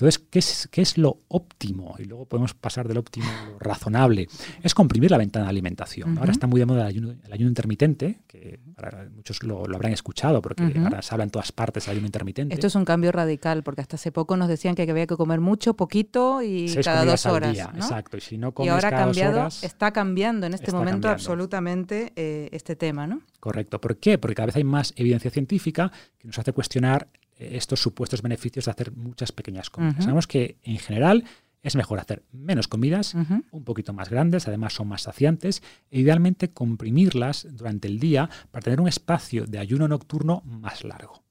Entonces, 0.00 0.24
¿qué 0.30 0.38
es, 0.38 0.68
¿qué 0.70 0.80
es 0.80 0.96
lo 0.96 1.18
óptimo? 1.26 1.96
Y 1.98 2.04
luego 2.04 2.24
podemos 2.24 2.54
pasar 2.54 2.86
del 2.86 2.98
óptimo 2.98 3.26
a 3.28 3.50
lo 3.50 3.58
razonable. 3.58 4.28
Es 4.62 4.72
comprimir 4.72 5.10
la 5.10 5.18
ventana 5.18 5.46
de 5.46 5.50
alimentación. 5.50 6.16
Ahora 6.18 6.30
está 6.30 6.46
muy 6.46 6.60
de 6.60 6.66
moda 6.66 6.82
el 6.82 6.86
ayuno, 6.86 7.14
el 7.20 7.32
ayuno 7.32 7.48
intermitente, 7.48 8.20
que 8.28 8.60
para 8.76 9.08
muchos 9.12 9.42
lo, 9.42 9.66
lo 9.66 9.74
habrán 9.74 9.92
escuchado, 9.92 10.40
porque 10.40 10.62
ahora 10.78 11.02
se 11.02 11.12
habla 11.12 11.24
en 11.24 11.30
todas 11.30 11.50
partes 11.50 11.86
del 11.86 11.94
ayuno 11.94 12.06
intermitente. 12.06 12.54
Esto 12.54 12.68
es 12.68 12.76
un 12.76 12.84
cambio 12.84 13.10
radical, 13.10 13.64
porque 13.64 13.80
hasta 13.80 13.96
hace 13.96 14.12
poco 14.12 14.36
nos 14.36 14.46
decían 14.46 14.76
que 14.76 14.88
había 14.88 15.08
que 15.08 15.16
comer 15.16 15.40
mucho, 15.40 15.74
poquito 15.74 16.42
y 16.42 16.68
Seis 16.68 16.86
cada 16.86 17.04
dos 17.04 17.26
al 17.26 17.34
horas. 17.34 17.52
día, 17.54 17.72
¿no? 17.74 17.80
Exacto. 17.82 18.16
Y 18.18 18.20
si 18.20 18.38
no 18.38 18.50
Y 18.50 18.52
comes 18.52 18.72
ahora 18.72 18.88
ha 18.88 18.90
cada 18.92 19.06
dos 19.06 19.16
horas, 19.18 19.64
está 19.64 19.90
cambiando 19.92 20.46
en 20.46 20.54
este 20.54 20.66
está 20.66 20.76
momento 20.76 21.08
cambiando. 21.08 21.14
absolutamente 21.14 22.12
eh, 22.14 22.48
este 22.52 22.76
tema, 22.76 23.08
¿no? 23.08 23.22
Correcto. 23.40 23.80
¿Por 23.80 23.96
qué? 23.96 24.16
Porque 24.16 24.36
cada 24.36 24.46
vez 24.46 24.54
hay 24.54 24.64
más 24.64 24.92
evidencia 24.94 25.32
científica 25.32 25.90
que 26.18 26.28
nos 26.28 26.38
hace 26.38 26.52
cuestionar 26.52 27.08
estos 27.38 27.80
supuestos 27.80 28.22
beneficios 28.22 28.66
de 28.66 28.70
hacer 28.72 28.92
muchas 28.92 29.32
pequeñas 29.32 29.70
comidas. 29.70 30.02
Sabemos 30.04 30.26
que 30.26 30.58
en 30.62 30.78
general 30.78 31.24
es 31.62 31.76
mejor 31.76 31.98
hacer 31.98 32.24
menos 32.32 32.68
comidas, 32.68 33.14
un 33.14 33.64
poquito 33.64 33.92
más 33.92 34.10
grandes, 34.10 34.46
además 34.48 34.74
son 34.74 34.88
más 34.88 35.02
saciantes, 35.02 35.62
e 35.90 36.00
idealmente 36.00 36.50
comprimirlas 36.50 37.46
durante 37.50 37.88
el 37.88 37.98
día 37.98 38.28
para 38.50 38.62
tener 38.62 38.80
un 38.80 38.88
espacio 38.88 39.44
de 39.46 39.58
ayuno 39.58 39.88
nocturno 39.88 40.42
más 40.44 40.84
largo. 40.84 41.22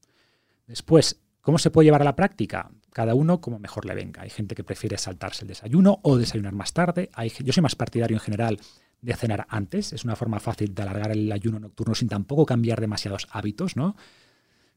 Después, 0.67 1.21
¿cómo 1.41 1.57
se 1.57 1.71
puede 1.71 1.85
llevar 1.85 2.01
a 2.01 2.05
la 2.05 2.15
práctica? 2.15 2.69
Cada 2.91 3.15
uno 3.15 3.39
como 3.39 3.59
mejor 3.59 3.85
le 3.85 3.95
venga. 3.95 4.23
Hay 4.23 4.29
gente 4.29 4.55
que 4.55 4.63
prefiere 4.63 4.97
saltarse 4.97 5.43
el 5.43 5.47
desayuno 5.47 5.99
o 6.03 6.17
desayunar 6.17 6.53
más 6.53 6.73
tarde. 6.73 7.09
Hay, 7.13 7.31
yo 7.43 7.53
soy 7.53 7.61
más 7.61 7.75
partidario 7.75 8.17
en 8.17 8.21
general 8.21 8.59
de 9.01 9.15
cenar 9.15 9.45
antes. 9.49 9.93
Es 9.93 10.03
una 10.03 10.15
forma 10.15 10.39
fácil 10.39 10.73
de 10.73 10.81
alargar 10.81 11.11
el 11.11 11.31
ayuno 11.31 11.59
nocturno 11.59 11.95
sin 11.95 12.09
tampoco 12.09 12.45
cambiar 12.45 12.81
demasiados 12.81 13.27
hábitos, 13.31 13.75
¿no? 13.75 13.95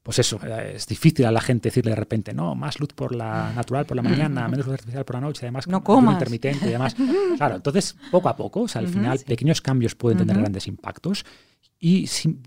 Pues 0.02 0.19
eso, 0.19 0.40
eh, 0.42 0.73
es 0.76 0.87
difícil 0.87 1.26
a 1.26 1.33
la 1.33 1.40
gente 1.40 1.69
decirle 1.69 1.90
de 1.90 1.97
repente, 1.97 2.33
no, 2.33 2.54
más 2.54 2.80
luz 2.80 2.90
por 2.95 3.14
la 3.14 3.52
natural 3.52 3.87
por 3.87 3.97
la 3.97 4.02
mañana, 4.02 4.49
menos 4.49 4.66
luz 4.66 4.75
artificial 4.75 5.04
por 5.04 5.16
la 5.16 5.21
noche, 5.21 5.40
además 5.42 5.66
no 5.69 5.85
comas. 5.85 6.14
intermitente 6.14 6.66
y 6.66 6.71
demás. 6.71 6.97
Claro, 7.37 7.57
entonces 7.57 7.97
poco 8.11 8.28
a 8.28 8.37
poco, 8.37 8.62
o 8.62 8.69
sea, 8.69 8.80
al 8.80 8.88
final 8.88 9.19
pequeños 9.21 9.61
cambios 9.61 9.95
pueden 9.95 10.19
tener 10.19 10.37
grandes 10.37 10.66
impactos 10.66 11.25
y, 11.83 12.02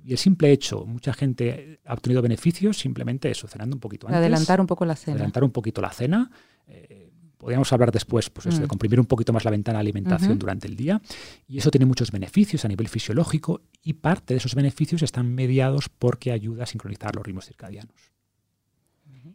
el 0.08 0.18
simple 0.20 0.52
hecho, 0.52 0.86
mucha 0.86 1.12
gente 1.12 1.80
ha 1.86 1.94
obtenido 1.96 2.22
beneficios 2.22 2.78
simplemente 2.78 3.32
eso, 3.32 3.48
cenando 3.48 3.76
un 3.76 3.80
poquito 3.80 4.06
antes. 4.06 4.20
Adelantar 4.20 4.62
un 4.62 4.68
poco 4.68 4.86
la 4.86 4.96
cena. 4.96 5.16
Adelantar 5.16 5.44
un 5.44 5.50
poquito 5.50 5.82
la 5.82 5.90
cena. 5.90 6.30
Eh, 6.68 7.03
podríamos 7.44 7.74
hablar 7.74 7.92
después 7.92 8.30
pues 8.30 8.58
de 8.58 8.66
mm. 8.66 8.68
comprimir 8.68 9.00
un 9.02 9.06
poquito 9.06 9.34
más 9.34 9.44
la 9.44 9.52
ventana 9.52 9.80
de 9.80 9.82
alimentación 9.82 10.40
durante 10.40 10.66
el 10.66 10.78
día. 10.78 11.02
Y 11.46 11.58
eso 11.58 11.70
tiene 11.72 11.86
muchos 11.86 12.10
beneficios 12.10 12.64
a 12.64 12.70
nivel 12.70 12.88
fisiológico 12.88 13.62
y 13.84 13.94
parte 13.94 14.34
de 14.34 14.38
esos 14.38 14.56
beneficios 14.56 15.02
están 15.02 15.36
mediados 15.36 15.90
porque 15.90 16.32
ayuda 16.32 16.64
a 16.64 16.66
sincronizar 16.66 17.16
los 17.16 17.26
ritmos 17.26 17.46
circadianos. 17.46 18.14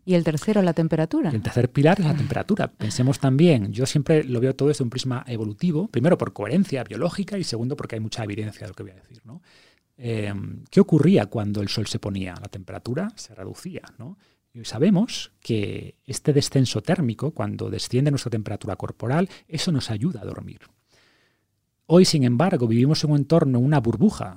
Y 0.07 0.15
el 0.15 0.25
tercero, 0.25 0.63
la 0.63 0.73
temperatura. 0.73 1.29
el 1.29 1.43
tercer 1.43 1.71
pilar 1.71 2.01
es 2.01 2.07
la 2.07 2.15
temperatura. 2.15 2.69
Pensemos 2.69 3.19
también, 3.19 3.73
yo 3.73 3.85
siempre 3.85 4.25
lo 4.25 4.41
veo 4.41 4.55
todo 4.55 4.71
desde 4.71 4.83
un 4.83 4.89
prisma 4.89 5.23
evolutivo, 5.27 5.89
primero 5.89 6.17
por 6.17 6.33
coherencia 6.33 6.83
biológica 6.85 7.37
y 7.37 7.45
segundo 7.45 7.77
porque 7.77 7.97
hay 7.97 8.01
mucha 8.01 8.25
evidencia 8.25 8.63
de 8.63 8.69
lo 8.69 8.75
que 8.75 8.85
voy 8.85 8.93
a 8.93 8.95
decir. 8.95 9.21
¿no? 9.25 9.43
Eh, 9.99 10.33
¿Qué 10.71 10.81
ocurría 10.81 11.27
cuando 11.27 11.61
el 11.61 11.69
sol 11.69 11.87
se 11.87 11.99
ponía? 11.99 12.35
La 12.41 12.49
temperatura 12.49 13.13
se 13.17 13.35
reducía. 13.35 13.83
¿no? 13.99 14.17
Y 14.55 14.65
sabemos 14.65 15.33
que 15.41 15.97
este 16.07 16.33
descenso 16.33 16.81
térmico, 16.81 17.33
cuando 17.33 17.69
desciende 17.69 18.11
nuestra 18.11 18.31
temperatura 18.31 18.77
corporal, 18.77 19.29
eso 19.47 19.73
nos 19.73 19.91
ayuda 19.91 20.23
a 20.23 20.25
dormir. 20.25 20.61
Hoy, 21.91 22.05
sin 22.05 22.23
embargo, 22.23 22.69
vivimos 22.69 23.03
en 23.03 23.13
un 23.13 23.17
entorno, 23.17 23.59
una 23.59 23.81
burbuja, 23.81 24.37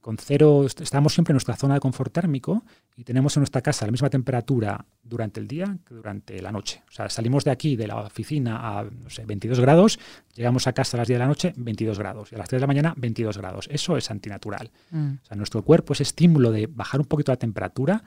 con 0.00 0.16
cero, 0.18 0.66
estamos 0.66 1.14
siempre 1.14 1.30
en 1.30 1.36
nuestra 1.36 1.54
zona 1.54 1.74
de 1.74 1.80
confort 1.80 2.12
térmico 2.12 2.64
y 2.96 3.04
tenemos 3.04 3.36
en 3.36 3.42
nuestra 3.42 3.62
casa 3.62 3.86
la 3.86 3.92
misma 3.92 4.10
temperatura 4.10 4.84
durante 5.00 5.38
el 5.38 5.46
día 5.46 5.78
que 5.86 5.94
durante 5.94 6.42
la 6.42 6.50
noche. 6.50 6.82
O 6.88 6.90
sea, 6.90 7.08
salimos 7.08 7.44
de 7.44 7.52
aquí, 7.52 7.76
de 7.76 7.86
la 7.86 7.98
oficina, 7.98 8.80
a 8.80 8.82
no 8.82 9.08
sé, 9.10 9.24
22 9.24 9.60
grados, 9.60 10.00
llegamos 10.34 10.66
a 10.66 10.72
casa 10.72 10.96
a 10.96 10.98
las 10.98 11.06
10 11.06 11.20
de 11.20 11.20
la 11.20 11.28
noche, 11.28 11.54
22 11.56 12.00
grados, 12.00 12.32
y 12.32 12.34
a 12.34 12.38
las 12.38 12.48
3 12.48 12.58
de 12.58 12.62
la 12.62 12.66
mañana, 12.66 12.94
22 12.96 13.38
grados. 13.38 13.68
Eso 13.70 13.96
es 13.96 14.10
antinatural. 14.10 14.72
Mm. 14.90 15.12
O 15.22 15.24
sea, 15.24 15.36
nuestro 15.36 15.62
cuerpo, 15.62 15.92
ese 15.92 16.02
estímulo 16.02 16.50
de 16.50 16.66
bajar 16.66 16.98
un 16.98 17.06
poquito 17.06 17.30
la 17.30 17.36
temperatura, 17.36 18.02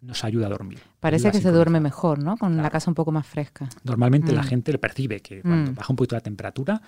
nos 0.00 0.22
ayuda 0.22 0.46
a 0.46 0.50
dormir. 0.50 0.78
Parece 1.00 1.32
que 1.32 1.40
se 1.40 1.50
duerme 1.50 1.80
mejor, 1.80 2.22
¿no? 2.22 2.36
Con 2.36 2.56
la 2.58 2.70
casa 2.70 2.92
un 2.92 2.94
poco 2.94 3.10
más 3.10 3.26
fresca. 3.26 3.68
Normalmente 3.82 4.32
la 4.32 4.42
mm. 4.42 4.46
gente 4.46 4.70
le 4.70 4.78
percibe 4.78 5.18
que 5.18 5.42
cuando 5.42 5.72
mm. 5.72 5.74
baja 5.74 5.92
un 5.92 5.96
poquito 5.96 6.14
la 6.14 6.20
temperatura, 6.20 6.80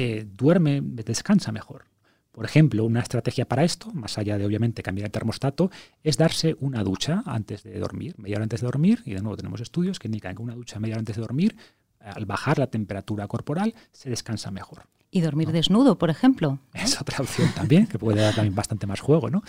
eh, 0.00 0.24
duerme, 0.32 0.80
descansa 0.80 1.50
mejor. 1.50 1.86
Por 2.30 2.44
ejemplo, 2.44 2.84
una 2.84 3.00
estrategia 3.00 3.48
para 3.48 3.64
esto, 3.64 3.90
más 3.92 4.16
allá 4.16 4.38
de 4.38 4.46
obviamente 4.46 4.80
cambiar 4.80 5.06
el 5.06 5.10
termostato, 5.10 5.72
es 6.04 6.16
darse 6.16 6.56
una 6.60 6.84
ducha 6.84 7.24
antes 7.26 7.64
de 7.64 7.76
dormir, 7.80 8.14
media 8.16 8.36
hora 8.36 8.44
antes 8.44 8.60
de 8.60 8.66
dormir, 8.66 9.02
y 9.04 9.14
de 9.14 9.22
nuevo 9.22 9.36
tenemos 9.36 9.60
estudios 9.60 9.98
que 9.98 10.06
indican 10.06 10.36
que 10.36 10.42
una 10.42 10.54
ducha 10.54 10.78
media 10.78 10.94
hora 10.94 11.00
antes 11.00 11.16
de 11.16 11.22
dormir, 11.22 11.56
al 11.98 12.26
bajar 12.26 12.60
la 12.60 12.68
temperatura 12.68 13.26
corporal, 13.26 13.74
se 13.90 14.08
descansa 14.08 14.52
mejor. 14.52 14.84
Y 15.10 15.20
dormir 15.20 15.50
desnudo, 15.50 15.98
por 15.98 16.10
ejemplo. 16.10 16.60
Es 16.74 17.00
otra 17.00 17.18
opción 17.18 17.50
también, 17.56 17.88
que 17.88 17.98
puede 17.98 18.20
dar 18.20 18.36
también 18.36 18.54
bastante 18.54 18.86
más 18.86 19.00
juego, 19.00 19.30
¿no? 19.30 19.42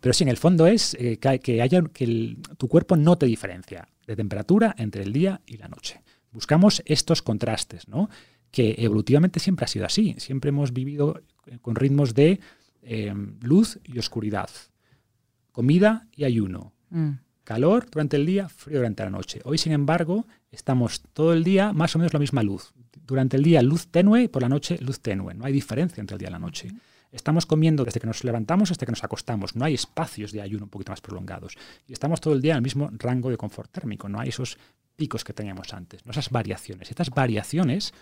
Pero 0.00 0.12
sí, 0.12 0.24
en 0.24 0.28
el 0.28 0.36
fondo 0.36 0.66
es 0.66 0.96
eh, 0.98 1.18
que, 1.18 1.62
haya, 1.62 1.80
que 1.92 2.38
tu 2.58 2.66
cuerpo 2.66 2.96
no 2.96 3.16
te 3.18 3.26
diferencia 3.26 3.86
de 4.04 4.16
temperatura 4.16 4.74
entre 4.78 5.04
el 5.04 5.12
día 5.12 5.42
y 5.46 5.58
la 5.58 5.68
noche. 5.68 6.02
Buscamos 6.32 6.82
estos 6.86 7.22
contrastes, 7.22 7.86
¿no? 7.86 8.08
Que 8.52 8.76
evolutivamente 8.78 9.40
siempre 9.40 9.64
ha 9.64 9.68
sido 9.68 9.86
así. 9.86 10.14
Siempre 10.18 10.50
hemos 10.50 10.72
vivido 10.72 11.20
con 11.60 11.74
ritmos 11.74 12.14
de 12.14 12.38
eh, 12.82 13.12
luz 13.40 13.80
y 13.84 13.98
oscuridad, 13.98 14.50
comida 15.50 16.06
y 16.14 16.24
ayuno, 16.24 16.72
mm. 16.90 17.10
calor 17.42 17.88
durante 17.90 18.16
el 18.16 18.26
día, 18.26 18.48
frío 18.48 18.78
durante 18.78 19.02
la 19.02 19.10
noche. 19.10 19.40
Hoy, 19.44 19.58
sin 19.58 19.72
embargo, 19.72 20.26
estamos 20.52 21.02
todo 21.12 21.32
el 21.32 21.42
día 21.42 21.72
más 21.72 21.96
o 21.96 21.98
menos 21.98 22.12
la 22.12 22.20
misma 22.20 22.44
luz, 22.44 22.72
durante 23.06 23.36
el 23.36 23.42
día 23.42 23.62
luz 23.62 23.88
tenue 23.88 24.24
y 24.24 24.28
por 24.28 24.42
la 24.42 24.48
noche 24.48 24.78
luz 24.80 25.00
tenue. 25.00 25.34
No 25.34 25.44
hay 25.44 25.52
diferencia 25.52 26.00
entre 26.00 26.14
el 26.14 26.18
día 26.18 26.28
y 26.28 26.32
la 26.32 26.38
noche. 26.38 26.68
Estamos 27.10 27.44
comiendo 27.44 27.84
desde 27.84 28.00
que 28.00 28.06
nos 28.06 28.24
levantamos 28.24 28.70
hasta 28.70 28.86
que 28.86 28.92
nos 28.92 29.04
acostamos. 29.04 29.54
No 29.54 29.64
hay 29.64 29.74
espacios 29.74 30.32
de 30.32 30.40
ayuno 30.40 30.64
un 30.64 30.70
poquito 30.70 30.92
más 30.92 31.02
prolongados. 31.02 31.56
Y 31.86 31.92
estamos 31.92 32.20
todo 32.20 32.32
el 32.32 32.40
día 32.40 32.52
en 32.52 32.56
el 32.56 32.62
mismo 32.62 32.90
rango 32.92 33.28
de 33.28 33.36
confort 33.36 33.70
térmico. 33.70 34.08
No 34.08 34.18
hay 34.18 34.30
esos 34.30 34.56
picos 34.96 35.22
que 35.24 35.32
teníamos 35.32 35.74
antes, 35.74 36.06
no 36.06 36.12
esas 36.12 36.30
variaciones. 36.30 36.90
Estas 36.90 37.10
variaciones 37.10 37.92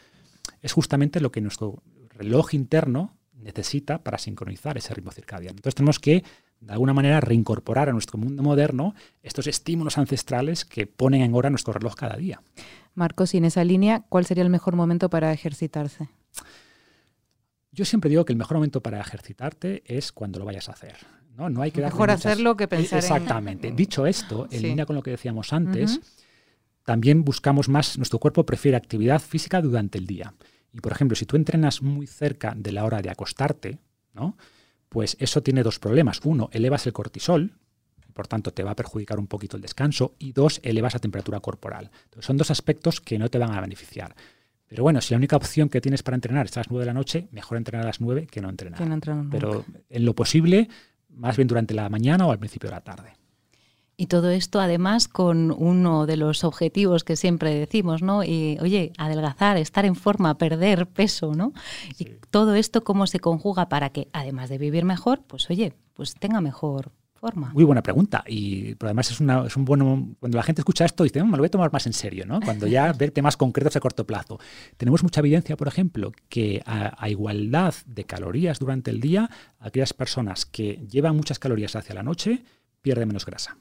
es 0.62 0.73
justamente 0.73 1.21
lo 1.21 1.33
que 1.33 1.40
nuestro 1.40 1.83
reloj 2.11 2.54
interno 2.54 3.16
necesita 3.35 4.02
para 4.02 4.19
sincronizar 4.19 4.76
ese 4.76 4.95
ritmo 4.95 5.11
circadiano. 5.12 5.57
Entonces 5.57 5.75
tenemos 5.75 5.99
que, 5.99 6.25
de 6.61 6.73
alguna 6.73 6.92
manera, 6.92 7.21
reincorporar 7.21 7.88
a 7.88 7.92
nuestro 7.92 8.19
mundo 8.19 8.42
moderno 8.42 8.95
estos 9.23 9.47
estímulos 9.47 9.99
ancestrales 9.99 10.64
que 10.64 10.87
ponen 10.87 11.23
en 11.23 11.35
hora 11.35 11.50
nuestro 11.50 11.73
reloj 11.73 11.95
cada 11.95 12.16
día. 12.16 12.42
Marcos, 12.95 13.35
y 13.35 13.38
en 13.38 13.47
esa 13.47 13.64
línea, 13.64 14.04
¿cuál 14.09 14.26
sería 14.26 14.45
el 14.45 14.50
mejor 14.50 14.76
momento 14.76 15.09
para 15.09 15.33
ejercitarse? 15.33 16.09
Yo 17.73 17.85
siempre 17.85 18.11
digo 18.11 18.25
que 18.25 18.33
el 18.33 18.38
mejor 18.38 18.57
momento 18.57 18.83
para 18.83 19.00
ejercitarte 19.00 19.83
es 19.87 20.12
cuando 20.12 20.38
lo 20.38 20.45
vayas 20.45 20.69
a 20.69 20.73
hacer. 20.73 20.97
No, 21.37 21.49
no 21.49 21.62
hay 21.62 21.71
que 21.71 21.80
Mejor 21.80 22.11
hacerlo 22.11 22.57
que 22.57 22.69
pensar 22.69 22.99
Exactamente. 22.99 23.71
Dicho 23.76 24.07
esto, 24.07 24.49
en 24.50 24.62
línea 24.62 24.87
con 24.87 24.97
lo 24.97 25.02
que 25.02 25.12
decíamos 25.12 25.52
antes, 25.52 26.00
también 26.90 27.23
buscamos 27.23 27.68
más, 27.68 27.99
nuestro 27.99 28.18
cuerpo 28.18 28.44
prefiere 28.44 28.76
actividad 28.76 29.23
física 29.23 29.62
durante 29.62 29.97
el 29.97 30.09
día. 30.09 30.35
Y 30.73 30.80
por 30.80 30.90
ejemplo, 30.90 31.14
si 31.14 31.25
tú 31.25 31.37
entrenas 31.37 31.82
muy 31.82 32.09
cerca 32.09 32.52
de 32.56 32.73
la 32.73 32.85
hora 32.85 33.00
de 33.00 33.09
acostarte, 33.09 33.78
¿no? 34.12 34.37
pues 34.88 35.16
eso 35.20 35.40
tiene 35.40 35.62
dos 35.62 35.78
problemas. 35.78 36.20
Uno, 36.25 36.50
elevas 36.52 36.88
el 36.88 36.92
cortisol, 36.92 37.52
por 38.12 38.26
tanto 38.26 38.52
te 38.52 38.64
va 38.64 38.73
a 38.73 38.75
perjudicar 38.75 39.20
un 39.20 39.28
poquito 39.28 39.54
el 39.54 39.62
descanso, 39.62 40.16
y 40.18 40.32
dos, 40.32 40.59
elevas 40.64 40.94
la 40.94 40.99
temperatura 40.99 41.38
corporal. 41.38 41.92
son 42.18 42.37
dos 42.37 42.50
aspectos 42.50 43.00
que 43.00 43.20
no 43.20 43.28
te 43.28 43.38
van 43.38 43.52
a 43.52 43.61
beneficiar. 43.61 44.16
Pero 44.66 44.82
bueno, 44.82 45.00
si 45.00 45.14
la 45.14 45.18
única 45.18 45.37
opción 45.37 45.68
que 45.68 45.80
tienes 45.80 46.02
para 46.02 46.16
entrenar 46.16 46.47
es 46.47 46.56
a 46.56 46.61
las 46.61 46.70
9 46.70 46.82
de 46.82 46.87
la 46.87 46.94
noche, 46.94 47.28
mejor 47.30 47.56
entrenar 47.56 47.85
a 47.85 47.90
las 47.90 48.00
9 48.00 48.26
que 48.26 48.40
no 48.40 48.49
entrenar. 48.49 48.80
Pero 49.30 49.64
en 49.88 50.04
lo 50.04 50.16
posible, 50.16 50.68
más 51.09 51.37
bien 51.37 51.47
durante 51.47 51.73
la 51.73 51.88
mañana 51.88 52.26
o 52.26 52.32
al 52.32 52.40
principio 52.40 52.68
de 52.68 52.75
la 52.75 52.80
tarde. 52.80 53.12
Y 54.00 54.07
todo 54.07 54.30
esto 54.30 54.61
además 54.61 55.09
con 55.09 55.50
uno 55.50 56.07
de 56.07 56.16
los 56.16 56.42
objetivos 56.42 57.04
que 57.04 57.16
siempre 57.16 57.54
decimos, 57.54 58.00
¿no? 58.00 58.25
Y 58.25 58.57
oye, 58.62 58.95
adelgazar, 58.97 59.59
estar 59.59 59.85
en 59.85 59.95
forma, 59.95 60.38
perder 60.38 60.87
peso, 60.87 61.35
¿no? 61.35 61.52
Y 61.99 62.07
todo 62.30 62.54
esto 62.54 62.83
cómo 62.83 63.07
se 63.07 63.21
conjuga 63.21 63.69
para 63.69 63.90
que 63.90 64.09
además 64.14 64.49
de 64.49 64.57
vivir 64.57 64.87
mejor, 64.87 65.21
pues 65.26 65.50
oye, 65.50 65.75
pues 65.92 66.14
tenga 66.14 66.40
mejor 66.40 66.92
forma. 67.12 67.50
Muy 67.52 67.64
buena 67.64 67.83
pregunta. 67.83 68.25
Y 68.26 68.75
además 68.80 69.11
es, 69.11 69.21
una, 69.21 69.45
es 69.47 69.54
un 69.59 69.66
bueno. 69.66 70.14
Cuando 70.19 70.37
la 70.37 70.45
gente 70.45 70.62
escucha 70.62 70.87
esto, 70.87 71.04
dice, 71.04 71.23
me 71.23 71.33
lo 71.33 71.37
voy 71.37 71.49
a 71.49 71.50
tomar 71.50 71.71
más 71.71 71.87
en 71.87 71.92
serio, 71.92 72.25
¿no? 72.25 72.40
Cuando 72.40 72.66
ya 72.66 72.92
ver 72.99 73.11
temas 73.11 73.37
concretos 73.37 73.76
a 73.76 73.80
corto 73.80 74.07
plazo. 74.07 74.40
Tenemos 74.78 75.02
mucha 75.02 75.21
evidencia, 75.21 75.59
por 75.59 75.69
ejemplo, 75.69 76.12
que 76.30 76.62
a, 76.64 77.07
igualdad 77.11 77.75
de 77.85 78.04
calorías 78.04 78.61
durante 78.61 78.90
el 78.90 79.02
día, 79.02 79.28
aquellas 79.59 79.92
personas 79.92 80.47
que 80.47 80.87
llevan 80.88 81.16
muchas 81.16 81.38
calorías 81.38 81.76
hacia 81.76 81.95
la 81.95 82.02
noche 82.02 82.45
pierden 82.80 83.09
menos 83.09 83.26
grasa. 83.26 83.59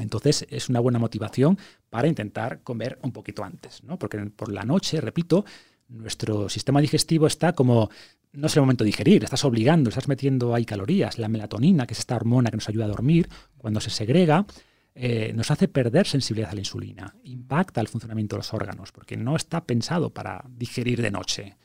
Entonces 0.00 0.46
es 0.50 0.68
una 0.68 0.80
buena 0.80 0.98
motivación 0.98 1.58
para 1.90 2.08
intentar 2.08 2.62
comer 2.62 2.98
un 3.02 3.12
poquito 3.12 3.44
antes, 3.44 3.82
¿no? 3.84 3.98
Porque 3.98 4.18
por 4.26 4.52
la 4.52 4.64
noche, 4.64 5.00
repito, 5.00 5.44
nuestro 5.88 6.48
sistema 6.48 6.80
digestivo 6.80 7.26
está 7.26 7.52
como 7.52 7.90
no 8.36 8.48
es 8.48 8.56
el 8.56 8.62
momento 8.62 8.84
de 8.84 8.88
digerir, 8.88 9.24
estás 9.24 9.44
obligando, 9.44 9.88
estás 9.88 10.08
metiendo 10.08 10.54
ahí 10.54 10.64
calorías. 10.64 11.18
La 11.18 11.28
melatonina, 11.28 11.86
que 11.86 11.94
es 11.94 12.00
esta 12.00 12.16
hormona 12.16 12.50
que 12.50 12.58
nos 12.58 12.68
ayuda 12.68 12.84
a 12.84 12.88
dormir, 12.88 13.28
cuando 13.56 13.80
se 13.80 13.90
segrega, 13.90 14.46
eh, 14.94 15.32
nos 15.34 15.50
hace 15.50 15.68
perder 15.68 16.06
sensibilidad 16.06 16.50
a 16.50 16.54
la 16.54 16.60
insulina, 16.60 17.14
impacta 17.24 17.80
el 17.80 17.88
funcionamiento 17.88 18.36
de 18.36 18.40
los 18.40 18.54
órganos, 18.54 18.92
porque 18.92 19.16
no 19.16 19.36
está 19.36 19.64
pensado 19.64 20.10
para 20.10 20.44
digerir 20.48 21.02
de 21.02 21.10
noche. 21.10 21.56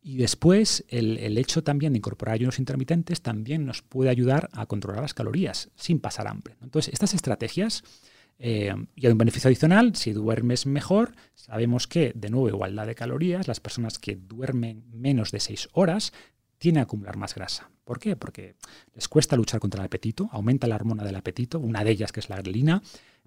Y 0.00 0.16
después, 0.16 0.84
el, 0.88 1.36
hecho 1.38 1.62
también 1.62 1.92
de 1.92 1.98
incorporar 1.98 2.34
ayunos 2.34 2.58
intermitentes 2.58 3.20
también 3.20 3.66
nos 3.66 3.82
puede 3.82 4.10
ayudar 4.10 4.48
a 4.52 4.66
controlar 4.66 5.02
las 5.02 5.14
calorías 5.14 5.70
sin 5.76 6.00
pasar 6.00 6.28
hambre. 6.28 6.56
Entonces, 6.62 6.92
estas 6.92 7.14
estrategias, 7.14 7.82
eh, 8.38 8.72
y 8.94 9.06
hay 9.06 9.12
un 9.12 9.18
beneficio 9.18 9.48
adicional, 9.48 9.96
si 9.96 10.12
duermes 10.12 10.66
mejor, 10.66 11.14
sabemos 11.34 11.88
que, 11.88 12.12
de 12.14 12.30
nuevo, 12.30 12.48
igualdad 12.48 12.86
de 12.86 12.94
calorías, 12.94 13.48
las 13.48 13.60
personas 13.60 13.98
que 13.98 14.16
duermen 14.16 14.84
menos 14.92 15.32
de 15.32 15.40
6 15.40 15.70
horas 15.72 16.12
tienen 16.58 16.80
a 16.80 16.82
acumular 16.84 17.16
más 17.16 17.34
grasa. 17.34 17.70
¿Por 17.84 17.98
qué? 17.98 18.16
Porque 18.16 18.54
les 18.94 19.08
cuesta 19.08 19.36
luchar 19.36 19.60
contra 19.60 19.80
el 19.80 19.86
apetito, 19.86 20.28
aumenta 20.32 20.66
la 20.66 20.76
hormona 20.76 21.04
del 21.04 21.16
apetito, 21.16 21.58
una 21.58 21.82
de 21.82 21.90
ellas 21.90 22.12
que 22.12 22.20
es 22.20 22.28
la 22.28 22.36
grelina, 22.36 22.82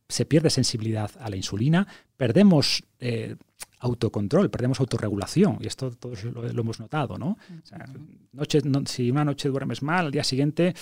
se 0.08 0.26
pierde 0.26 0.50
sensibilidad 0.50 1.10
a 1.20 1.30
la 1.30 1.38
insulina, 1.38 1.88
perdemos 2.18 2.84
eh, 3.00 3.38
autocontrol, 3.82 4.50
perdemos 4.50 4.80
autorregulación, 4.80 5.58
y 5.60 5.68
esto 5.68 5.92
todos 5.92 6.24
lo, 6.24 6.48
hemos 6.48 6.80
notado, 6.80 7.18
¿no? 7.18 7.38
noche, 8.32 8.62
si 8.86 9.12
una 9.12 9.26
noche 9.26 9.50
duermes 9.50 9.82
mal, 9.82 10.06
al 10.06 10.12
día 10.12 10.24
siguiente 10.24 10.74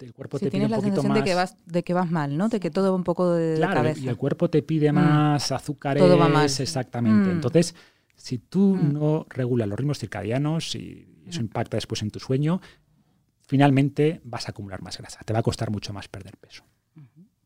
el 0.00 0.12
cuerpo 0.12 0.38
te 0.38 0.50
pide 0.50 0.66
un 0.66 0.72
poquito 0.72 1.02
más. 1.02 1.18
De 1.18 1.24
que, 1.24 1.34
vas, 1.34 1.56
de 1.64 1.82
que 1.82 1.94
vas 1.94 2.10
mal, 2.10 2.36
¿no? 2.36 2.48
De 2.48 2.60
que 2.60 2.70
todo 2.70 2.90
va 2.90 2.96
un 2.96 3.04
poco 3.04 3.32
de, 3.32 3.56
claro, 3.56 3.88
Y 3.96 4.08
el 4.08 4.16
cuerpo 4.16 4.50
te 4.50 4.62
pide 4.62 4.92
mm. 4.92 4.94
más 4.94 5.52
azúcares. 5.52 6.02
Todo 6.02 6.18
va 6.18 6.28
mal. 6.28 6.46
Exactamente. 6.46 7.30
Mm. 7.30 7.32
Entonces, 7.32 7.74
si 8.16 8.38
tú 8.38 8.74
mm. 8.74 8.92
no 8.92 9.26
regulas 9.28 9.68
los 9.68 9.78
ritmos 9.78 9.98
circadianos 9.98 10.74
y 10.74 11.06
eso 11.26 11.40
impacta 11.40 11.76
después 11.76 12.02
en 12.02 12.10
tu 12.10 12.20
sueño, 12.20 12.60
finalmente 13.46 14.20
vas 14.24 14.46
a 14.46 14.50
acumular 14.50 14.82
más 14.82 14.98
grasa. 14.98 15.20
Te 15.24 15.32
va 15.32 15.38
a 15.38 15.42
costar 15.42 15.70
mucho 15.70 15.92
más 15.92 16.08
perder 16.08 16.36
peso. 16.38 16.64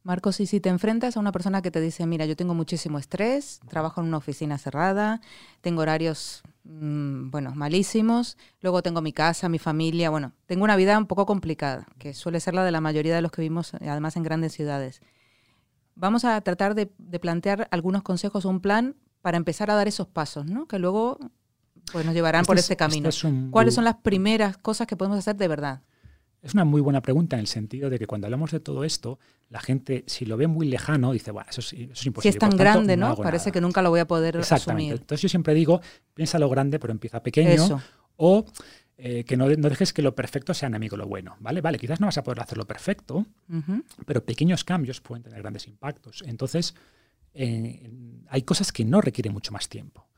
Marcos, 0.09 0.41
y 0.41 0.47
si 0.47 0.59
te 0.59 0.71
enfrentas 0.71 1.19
a 1.19 1.21
una 1.21 1.33
persona 1.33 1.61
que 1.61 1.71
te 1.71 1.83
dice, 1.83 2.07
mira, 2.07 2.25
yo 2.25 2.35
tengo 2.35 2.55
muchísimo 2.55 2.99
estrés, 2.99 3.61
trabajo 3.69 4.01
en 4.01 4.07
una 4.07 4.17
oficina 4.17 4.57
cerrada, 4.57 5.21
tengo 5.61 5.83
horarios, 5.83 6.43
mm, 6.65 7.29
bueno, 7.31 7.53
malísimos, 7.55 8.39
luego 8.63 8.83
tengo 8.83 9.03
mi 9.03 9.13
casa, 9.13 9.51
mi 9.51 9.59
familia, 9.59 10.09
bueno, 10.09 10.33
tengo 10.47 10.65
una 10.65 10.77
vida 10.77 10.97
un 10.97 11.05
poco 11.05 11.27
complicada, 11.27 11.87
que 11.99 12.15
suele 12.15 12.41
ser 12.41 12.55
la 12.55 12.65
de 12.65 12.71
la 12.71 12.81
mayoría 12.81 13.15
de 13.15 13.21
los 13.21 13.31
que 13.31 13.43
vivimos, 13.43 13.75
además, 13.75 14.17
en 14.17 14.23
grandes 14.23 14.55
ciudades. 14.55 15.03
Vamos 15.95 16.25
a 16.25 16.41
tratar 16.41 16.75
de, 16.75 16.91
de 16.97 17.19
plantear 17.21 17.69
algunos 17.71 18.03
consejos, 18.03 18.47
un 18.47 18.61
plan 18.61 18.97
para 19.21 19.37
empezar 19.37 19.71
a 19.71 19.75
dar 19.75 19.89
esos 19.89 20.07
pasos, 20.09 20.47
¿no? 20.47 20.67
Que 20.67 20.79
luego 20.79 21.19
pues, 21.93 22.07
nos 22.07 22.15
llevarán 22.15 22.41
Este 22.41 22.47
por 22.47 22.57
es- 22.59 22.65
ese 22.65 22.77
camino. 22.79 23.11
este 23.11 23.19
es 23.19 23.25
un 23.25 23.51
¿Cuáles 23.51 23.75
son 23.75 23.85
las 23.85 23.97
primeras 23.97 24.57
cosas 24.57 24.87
que 24.87 24.97
podemos 24.97 25.19
hacer 25.19 25.37
de 25.37 25.49
verdad? 25.49 25.83
Es 26.43 26.55
una 26.55 26.65
muy 26.65 26.81
buena 26.81 27.03
pregunta 27.03 27.37
en 27.37 27.41
el 27.41 27.47
sentido 27.47 27.91
de 27.91 27.99
que 27.99 28.07
cuando 28.07 28.27
hablamos 28.27 28.53
de 28.53 28.61
todo 28.61 28.85
esto, 28.85 29.19
la 29.51 29.61
gente, 29.61 30.05
si 30.07 30.25
lo 30.25 30.37
ve 30.37 30.47
muy 30.47 30.69
lejano, 30.69 31.13
dice, 31.13 31.31
bueno, 31.31 31.51
eso 31.51 31.61
es, 31.61 31.73
eso 31.73 31.93
es 31.93 32.07
imposible. 32.07 32.33
Si 32.33 32.37
es 32.37 32.39
tan 32.39 32.51
tanto, 32.51 32.63
grande, 32.63 32.97
¿no? 32.97 33.17
Parece 33.17 33.47
nada". 33.47 33.53
que 33.53 33.61
nunca 33.61 33.83
lo 33.83 33.91
voy 33.91 34.01
a 34.01 34.07
poder 34.07 34.37
Exactamente. 34.37 34.85
asumir. 34.85 35.01
Entonces 35.01 35.23
yo 35.23 35.29
siempre 35.29 35.55
digo, 35.55 35.81
piensa 36.15 36.39
lo 36.39 36.49
grande, 36.49 36.79
pero 36.79 36.93
empieza 36.93 37.23
pequeño. 37.23 37.51
Eso. 37.51 37.83
O 38.17 38.45
eh, 39.01 39.23
que 39.25 39.37
no, 39.37 39.49
no 39.49 39.69
dejes 39.69 39.93
que 39.93 40.03
lo 40.03 40.15
perfecto 40.17 40.53
sea 40.55 40.67
enemigo 40.67 40.97
de 40.97 41.03
lo 41.05 41.09
bueno. 41.09 41.37
¿Vale? 41.39 41.61
Vale, 41.61 41.79
quizás 41.79 42.01
no 42.01 42.07
vas 42.07 42.19
a 42.19 42.25
poder 42.25 42.41
hacerlo 42.41 42.67
perfecto, 42.67 43.27
pero 44.05 44.25
pequeños 44.25 44.65
cambios 44.65 45.01
pueden 45.01 45.23
tener 45.23 45.41
grandes 45.41 45.69
impactos. 45.69 46.25
Entonces, 46.27 46.75
eh, 47.33 47.89
hay 48.29 48.43
cosas 48.43 48.73
que 48.73 48.85
no 48.85 49.01
requieren 49.01 49.33
mucho 49.33 49.53
más 49.53 49.69
tiempo. 49.69 50.09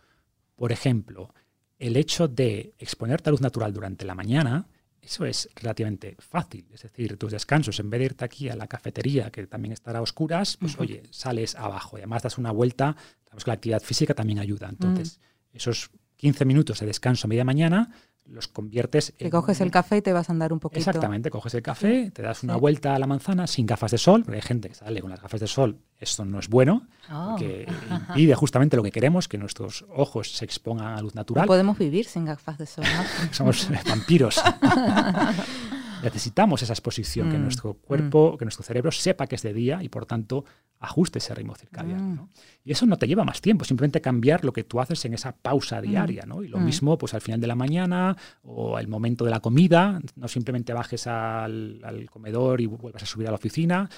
Por 0.56 0.72
ejemplo, 0.72 1.34
el 1.78 1.96
hecho 1.98 2.26
de 2.26 2.72
exponerte 2.78 3.28
a 3.28 3.32
luz 3.32 3.42
natural 3.42 3.74
durante 3.74 4.06
la 4.06 4.14
mañana, 4.14 4.66
eso 5.02 5.24
es 5.24 5.48
relativamente 5.54 6.16
fácil. 6.18 6.66
Es 6.72 6.82
decir, 6.82 7.16
tus 7.16 7.32
descansos, 7.32 7.78
en 7.80 7.90
vez 7.90 8.00
de 8.00 8.04
irte 8.06 8.24
aquí 8.24 8.48
a 8.48 8.56
la 8.56 8.66
cafetería, 8.66 9.30
que 9.30 9.46
también 9.46 9.72
estará 9.72 9.98
a 9.98 10.02
oscuras, 10.02 10.56
pues 10.56 10.78
oye, 10.78 11.02
sales 11.10 11.54
abajo 11.54 11.96
y 11.96 12.00
además 12.00 12.22
das 12.22 12.38
una 12.38 12.50
vuelta. 12.50 12.96
Sabemos 13.24 13.44
que 13.44 13.50
la 13.50 13.54
actividad 13.54 13.82
física 13.82 14.14
también 14.14 14.38
ayuda. 14.38 14.68
Entonces, 14.68 15.20
esos 15.52 15.90
15 16.20 16.44
minutos 16.44 16.78
de 16.80 16.86
descanso 16.86 17.26
a 17.26 17.28
media 17.28 17.44
mañana 17.44 17.90
los 18.26 18.46
conviertes 18.46 19.12
Te 19.18 19.28
coges 19.30 19.60
el 19.60 19.70
café 19.72 19.96
y 19.96 20.02
te 20.02 20.12
vas 20.12 20.28
a 20.28 20.32
andar 20.32 20.52
un 20.52 20.60
poquito. 20.60 20.78
Exactamente, 20.78 21.30
coges 21.30 21.54
el 21.54 21.62
café, 21.62 22.10
te 22.12 22.22
das 22.22 22.44
una 22.44 22.54
Sí. 22.54 22.60
vuelta 22.60 22.94
a 22.94 22.98
la 22.98 23.06
manzana 23.08 23.46
sin 23.48 23.66
gafas 23.66 23.90
de 23.90 23.98
sol, 23.98 24.22
porque 24.22 24.36
hay 24.36 24.42
gente 24.42 24.68
que 24.68 24.74
sale 24.76 25.00
con 25.00 25.10
las 25.10 25.20
gafas 25.20 25.40
de 25.40 25.48
sol, 25.48 25.78
esto 25.98 26.24
no 26.24 26.38
es 26.38 26.48
bueno, 26.48 26.86
Oh. 27.10 27.34
que 27.36 27.66
impide 28.14 28.34
justamente 28.36 28.76
lo 28.76 28.82
que 28.84 28.92
queremos, 28.92 29.26
que 29.26 29.36
nuestros 29.38 29.84
ojos 29.88 30.30
se 30.36 30.44
expongan 30.44 30.96
a 30.96 31.00
luz 31.00 31.14
No 31.14 31.20
natural. 31.22 31.46
podemos 31.46 31.76
vivir 31.78 32.04
sin 32.04 32.26
gafas 32.26 32.58
de 32.58 32.66
sol, 32.66 32.84
¿no? 32.84 33.02
Somos 33.32 33.66
vampiros. 33.88 34.40
Necesitamos 36.02 36.62
esa 36.62 36.72
exposición, 36.72 37.30
que 37.30 37.38
Mm, 37.38 37.42
nuestro 37.42 37.74
cuerpo, 37.74 38.36
que 38.38 38.44
nuestro 38.44 38.64
cerebro 38.64 38.90
sepa 38.90 39.26
que 39.26 39.34
es 39.36 39.42
de 39.42 39.52
día 39.52 39.82
y 39.82 39.88
por 39.88 40.06
tanto 40.06 40.44
ajuste 40.78 41.18
ese 41.18 41.34
ritmo 41.34 41.54
circadiano. 41.54 42.02
Mm. 42.04 42.14
¿no? 42.16 42.28
Y 42.64 42.72
eso 42.72 42.86
no 42.86 42.96
te 42.96 43.06
lleva 43.06 43.24
más 43.24 43.40
tiempo, 43.40 43.64
simplemente 43.64 44.00
cambiar 44.00 44.44
lo 44.44 44.52
que 44.52 44.64
tú 44.64 44.80
haces 44.80 45.04
en 45.04 45.12
esa 45.14 45.32
pausa 45.32 45.80
diaria. 45.82 46.24
¿no? 46.26 46.42
Y 46.42 46.48
lo 46.48 46.58
Mm. 46.58 46.64
mismo 46.64 46.96
pues 46.98 47.12
al 47.14 47.20
final 47.20 47.40
de 47.40 47.46
la 47.46 47.54
mañana 47.54 48.16
o 48.42 48.76
al 48.76 48.88
momento 48.88 49.24
de 49.24 49.30
la 49.30 49.40
comida, 49.40 50.00
no 50.16 50.28
simplemente 50.28 50.72
bajes 50.72 51.06
al, 51.06 51.80
al 51.84 52.08
comedor 52.08 52.60
y 52.60 52.66
vuelvas 52.66 53.02
a 53.02 53.06
subir 53.06 53.26
a 53.28 53.30
la 53.30 53.36
oficina, 53.36 53.88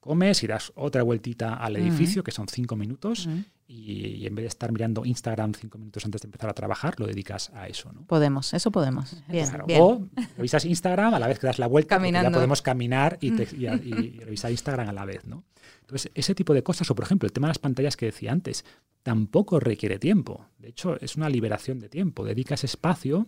comes 0.00 0.42
y 0.42 0.46
das 0.46 0.72
otra 0.76 1.02
vueltita 1.02 1.54
al 1.54 1.76
edificio, 1.76 2.22
que 2.22 2.30
son 2.30 2.46
cinco 2.48 2.76
minutos, 2.76 3.28
y, 3.68 3.92
y 4.22 4.26
en 4.26 4.34
vez 4.36 4.44
de 4.44 4.48
estar 4.48 4.70
mirando 4.70 5.04
Instagram 5.04 5.52
cinco 5.54 5.76
minutos 5.78 6.04
antes 6.04 6.22
de 6.22 6.26
empezar 6.26 6.48
a 6.48 6.54
trabajar, 6.54 6.94
lo 7.00 7.06
dedicas 7.06 7.50
a 7.54 7.66
eso. 7.66 7.92
¿no? 7.92 8.04
Podemos, 8.06 8.54
eso 8.54 8.70
podemos. 8.70 9.16
Bien, 9.28 9.48
Claro, 9.48 9.66
bien. 9.66 9.80
O 9.82 10.06
revisas 10.36 10.64
Instagram 10.64 11.14
a 11.14 11.18
la 11.18 11.26
vez 11.26 11.40
que 11.40 11.48
das 11.48 11.58
la 11.58 11.66
vuelta, 11.66 11.96
Caminando. 11.96 12.30
ya 12.30 12.34
podemos 12.34 12.62
caminar 12.62 13.18
y, 13.20 13.32
te- 13.32 13.48
y 13.56 13.66
a- 13.66 13.74
y 13.74 14.20
revisar 14.20 14.52
Instagram 14.52 14.88
a 14.88 14.92
la 14.92 15.04
vez, 15.04 15.26
¿no? 15.26 15.42
Entonces, 15.80 16.10
ese 16.14 16.34
tipo 16.36 16.54
de 16.54 16.62
cosas, 16.62 16.88
o 16.90 16.94
por 16.94 17.04
ejemplo, 17.04 17.26
el 17.26 17.32
tema 17.32 17.48
de 17.48 17.50
las 17.50 17.58
pantallas 17.58 17.96
que 17.96 18.06
decía 18.06 18.30
antes, 18.30 18.64
tampoco 19.02 19.58
requiere 19.58 19.98
tiempo. 19.98 20.46
De 20.58 20.68
hecho, 20.68 21.00
es 21.00 21.16
una 21.16 21.28
liberación 21.28 21.80
de 21.80 21.88
tiempo. 21.88 22.24
Dedicas 22.24 22.62
espacio, 22.62 23.26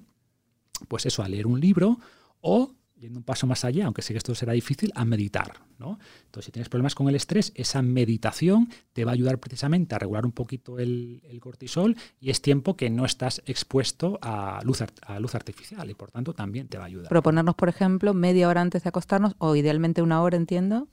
pues 0.86 1.06
eso, 1.06 1.22
a 1.24 1.28
leer 1.28 1.46
un 1.48 1.60
libro 1.60 1.98
o, 2.40 2.72
yendo 2.98 3.18
un 3.18 3.24
paso 3.24 3.46
más 3.46 3.64
allá, 3.64 3.86
aunque 3.86 4.02
sé 4.02 4.12
que 4.12 4.18
esto 4.18 4.34
será 4.34 4.52
difícil, 4.52 4.92
a 4.94 5.04
meditar, 5.04 5.52
¿no? 5.78 5.98
Entonces, 6.24 6.46
si 6.46 6.52
tienes 6.52 6.68
problemas 6.68 6.94
con 6.94 7.08
el 7.08 7.14
estrés, 7.14 7.52
esa 7.54 7.82
meditación 7.82 8.68
te 8.92 9.04
va 9.04 9.12
a 9.12 9.14
ayudar 9.14 9.38
precisamente 9.38 9.94
a 9.94 9.98
regular 9.98 10.26
un 10.26 10.32
poquito 10.32 10.78
el, 10.78 11.22
el 11.28 11.40
cortisol 11.40 11.96
y 12.20 12.30
es 12.30 12.42
tiempo 12.42 12.76
que 12.76 12.90
no 12.90 13.04
estás 13.04 13.42
expuesto 13.46 14.18
a 14.22 14.60
luz, 14.64 14.82
a 14.82 15.20
luz 15.20 15.34
artificial 15.34 15.88
y 15.90 15.94
por 15.94 16.10
tanto 16.10 16.34
también 16.34 16.68
te 16.68 16.78
va 16.78 16.84
a 16.84 16.86
ayudar. 16.86 17.08
Proponernos, 17.08 17.54
por 17.54 17.68
ejemplo, 17.68 18.14
media 18.14 18.48
hora 18.48 18.60
antes 18.60 18.82
de 18.82 18.88
acostarnos, 18.88 19.34
o 19.38 19.56
idealmente 19.56 20.02
una 20.02 20.22
hora, 20.22 20.36
entiendo, 20.36 20.88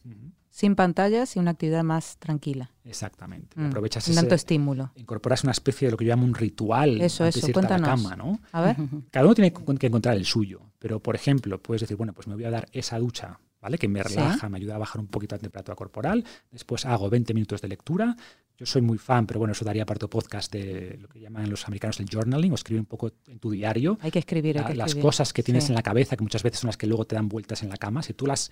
sin 0.55 0.73
pantallas 0.75 1.35
y 1.35 1.39
una 1.39 1.51
actividad 1.51 1.83
más 1.83 2.17
tranquila. 2.17 2.71
Exactamente. 2.85 3.59
Mm, 3.59 3.65
Aprovechas 3.65 4.07
ese, 4.07 4.15
tanto 4.15 4.35
estímulo. 4.35 4.91
incorporas 4.95 5.43
una 5.43 5.51
especie 5.51 5.87
de 5.87 5.91
lo 5.91 5.97
que 5.97 6.05
yo 6.05 6.11
llamo 6.11 6.23
un 6.23 6.33
ritual 6.33 7.01
Eso, 7.01 7.25
antes 7.25 7.35
eso, 7.43 7.47
de 7.47 7.51
irte 7.51 7.59
a 7.59 7.61
la 7.63 7.67
cuéntanos. 7.77 8.03
cama, 8.03 8.15
¿no? 8.15 8.39
A 8.53 8.61
ver. 8.61 8.77
Cada 9.11 9.25
uno 9.25 9.35
tiene 9.35 9.51
que 9.51 9.87
encontrar 9.87 10.15
el 10.15 10.23
suyo, 10.25 10.61
pero 10.79 11.01
por 11.01 11.13
ejemplo, 11.15 11.61
puedes 11.61 11.81
decir, 11.81 11.97
bueno, 11.97 12.13
pues 12.13 12.27
me 12.27 12.35
voy 12.35 12.45
a 12.45 12.51
dar 12.51 12.69
esa 12.71 12.97
ducha, 12.99 13.37
¿vale? 13.59 13.77
Que 13.77 13.89
me 13.89 14.01
Sí. 14.03 14.15
relaja, 14.15 14.47
me 14.47 14.55
ayuda 14.55 14.75
a 14.75 14.77
bajar 14.77 15.01
un 15.01 15.07
poquito 15.07 15.35
la 15.35 15.39
temperatura 15.39 15.75
corporal. 15.75 16.23
Después 16.51 16.85
hago 16.85 17.09
20 17.09 17.33
minutos 17.33 17.61
de 17.61 17.67
lectura. 17.67 18.15
Yo 18.57 18.65
soy 18.65 18.81
muy 18.81 18.97
fan, 18.97 19.27
pero 19.27 19.39
bueno, 19.39 19.51
eso 19.51 19.65
daría 19.65 19.85
para 19.85 19.99
tu 19.99 20.09
podcast 20.09 20.53
de 20.53 20.97
lo 21.01 21.09
que 21.09 21.19
llaman 21.19 21.49
los 21.49 21.65
americanos 21.67 21.99
el 21.99 22.05
journaling, 22.09 22.53
o 22.53 22.55
escribir 22.55 22.79
un 22.79 22.85
poco 22.85 23.11
en 23.27 23.39
tu 23.39 23.51
diario 23.51 23.97
Hay 24.01 24.11
que 24.11 24.19
escribir, 24.19 24.57
hay 24.57 24.63
la- 24.63 24.69
que 24.69 24.75
las 24.75 24.95
cosas 24.95 25.33
que 25.33 25.43
tienes 25.43 25.65
Sí. 25.65 25.71
en 25.73 25.75
la 25.75 25.83
cabeza, 25.83 26.15
que 26.15 26.23
muchas 26.23 26.43
veces 26.43 26.61
son 26.61 26.69
las 26.69 26.77
que 26.77 26.87
luego 26.87 27.03
te 27.03 27.15
dan 27.15 27.27
vueltas 27.27 27.61
en 27.63 27.67
la 27.67 27.75
cama. 27.75 28.01
Si 28.01 28.13
tú 28.13 28.25
las, 28.25 28.51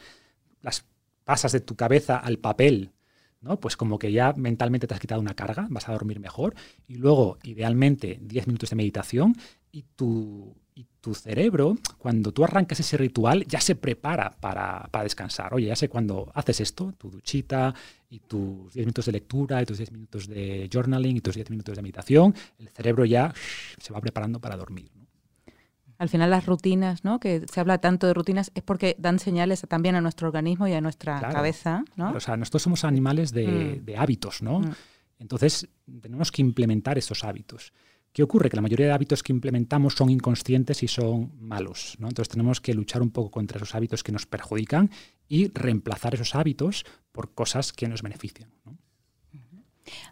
las 0.61 0.83
pasas 1.23 1.51
de 1.51 1.59
tu 1.59 1.75
cabeza 1.75 2.17
al 2.17 2.37
papel, 2.37 2.91
¿no? 3.41 3.59
Pues 3.59 3.77
como 3.77 3.99
que 3.99 4.11
ya 4.11 4.33
mentalmente 4.33 4.87
te 4.87 4.93
has 4.93 4.99
quitado 4.99 5.21
una 5.21 5.35
carga, 5.35 5.67
vas 5.69 5.89
a 5.89 5.93
dormir 5.93 6.19
mejor. 6.19 6.55
Y 6.87 6.95
luego, 6.95 7.37
idealmente, 7.43 8.19
10 8.21 8.47
minutos 8.47 8.69
de 8.69 8.75
meditación 8.75 9.35
y 9.71 9.83
tu, 9.95 10.55
y 10.75 10.87
tu 11.01 11.13
cerebro, 11.13 11.77
cuando 11.97 12.31
tú 12.31 12.43
arrancas 12.43 12.79
ese 12.79 12.97
ritual, 12.97 13.45
ya 13.45 13.59
se 13.59 13.75
prepara 13.75 14.31
para, 14.31 14.87
para 14.91 15.03
descansar. 15.03 15.53
Oye, 15.53 15.67
ya 15.67 15.75
sé 15.75 15.89
cuando 15.89 16.31
haces 16.33 16.61
esto, 16.61 16.93
tu 16.97 17.09
duchita 17.09 17.73
y 18.09 18.19
tus 18.19 18.73
10 18.73 18.85
minutos 18.85 19.05
de 19.05 19.11
lectura 19.11 19.61
y 19.61 19.65
tus 19.65 19.77
10 19.77 19.91
minutos 19.91 20.27
de 20.27 20.69
journaling 20.71 21.17
y 21.17 21.21
tus 21.21 21.35
10 21.35 21.49
minutos 21.49 21.75
de 21.75 21.81
meditación, 21.81 22.33
el 22.59 22.69
cerebro 22.69 23.05
ya 23.05 23.33
se 23.77 23.93
va 23.93 23.99
preparando 23.99 24.39
para 24.39 24.55
dormir. 24.55 24.89
Al 25.99 26.09
final 26.09 26.29
las 26.29 26.45
rutinas, 26.45 27.03
¿no? 27.03 27.19
Que 27.19 27.45
se 27.51 27.59
habla 27.59 27.77
tanto 27.77 28.07
de 28.07 28.13
rutinas, 28.13 28.51
es 28.55 28.63
porque 28.63 28.95
dan 28.99 29.19
señales 29.19 29.61
también 29.69 29.95
a 29.95 30.01
nuestro 30.01 30.27
organismo 30.27 30.67
y 30.67 30.73
a 30.73 30.81
nuestra 30.81 31.19
Claro. 31.19 31.33
cabeza, 31.33 31.83
¿no? 31.95 32.11
O 32.11 32.19
sea, 32.19 32.35
nosotros 32.35 32.63
somos 32.63 32.83
animales 32.83 33.31
de, 33.31 33.47
Mm. 33.81 33.85
de 33.85 33.97
hábitos, 33.97 34.41
¿no? 34.41 34.59
Mm. 34.59 34.71
Entonces, 35.19 35.67
tenemos 36.01 36.31
que 36.31 36.41
implementar 36.41 36.97
esos 36.97 37.23
hábitos. 37.23 37.71
¿Qué 38.11 38.21
ocurre? 38.21 38.49
Que 38.49 38.55
la 38.57 38.61
mayoría 38.61 38.87
de 38.87 38.91
hábitos 38.91 39.23
que 39.23 39.31
implementamos 39.31 39.93
son 39.95 40.09
inconscientes 40.09 40.83
y 40.83 40.87
son 40.87 41.31
malos, 41.39 41.95
¿no? 41.99 42.07
Entonces, 42.09 42.29
tenemos 42.29 42.59
que 42.61 42.73
luchar 42.73 43.01
un 43.01 43.09
poco 43.09 43.31
contra 43.31 43.57
esos 43.57 43.73
hábitos 43.73 44.03
que 44.03 44.11
nos 44.11 44.25
perjudican 44.25 44.91
y 45.27 45.47
reemplazar 45.47 46.13
esos 46.15 46.35
hábitos 46.35 46.85
por 47.11 47.33
cosas 47.33 47.71
que 47.73 47.87
nos 47.87 48.01
benefician. 48.03 48.49
¿no? 48.65 48.77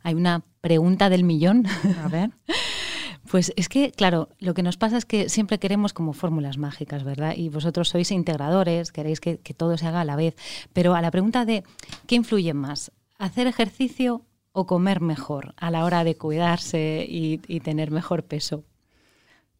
Hay 0.03 0.13
una 0.15 0.43
pregunta 0.61 1.09
del 1.09 1.23
millón. 1.23 1.65
A 2.03 2.07
ver. 2.07 2.31
Pues 3.29 3.53
es 3.55 3.69
que, 3.69 3.91
claro, 3.91 4.29
lo 4.39 4.53
que 4.53 4.63
nos 4.63 4.77
pasa 4.77 4.97
es 4.97 5.05
que 5.05 5.29
siempre 5.29 5.59
queremos 5.59 5.93
como 5.93 6.13
fórmulas 6.13 6.57
mágicas, 6.57 7.03
¿verdad? 7.03 7.35
Y 7.37 7.49
vosotros 7.49 7.89
sois 7.89 8.11
integradores, 8.11 8.91
queréis 8.91 9.19
que, 9.19 9.37
todo 9.55 9.77
se 9.77 9.87
haga 9.87 10.01
a 10.01 10.05
la 10.05 10.15
vez. 10.15 10.35
Pero 10.73 10.95
a 10.95 11.01
la 11.01 11.11
pregunta 11.11 11.45
de 11.45 11.63
¿qué 12.07 12.15
influye 12.15 12.53
más? 12.53 12.91
¿Hacer 13.17 13.47
ejercicio 13.47 14.25
o 14.53 14.65
comer 14.65 15.01
mejor 15.01 15.53
a 15.57 15.71
la 15.71 15.85
hora 15.85 16.03
de 16.03 16.15
cuidarse 16.15 17.05
y, 17.07 17.37
tener 17.59 17.91
mejor 17.91 18.23
peso? 18.23 18.65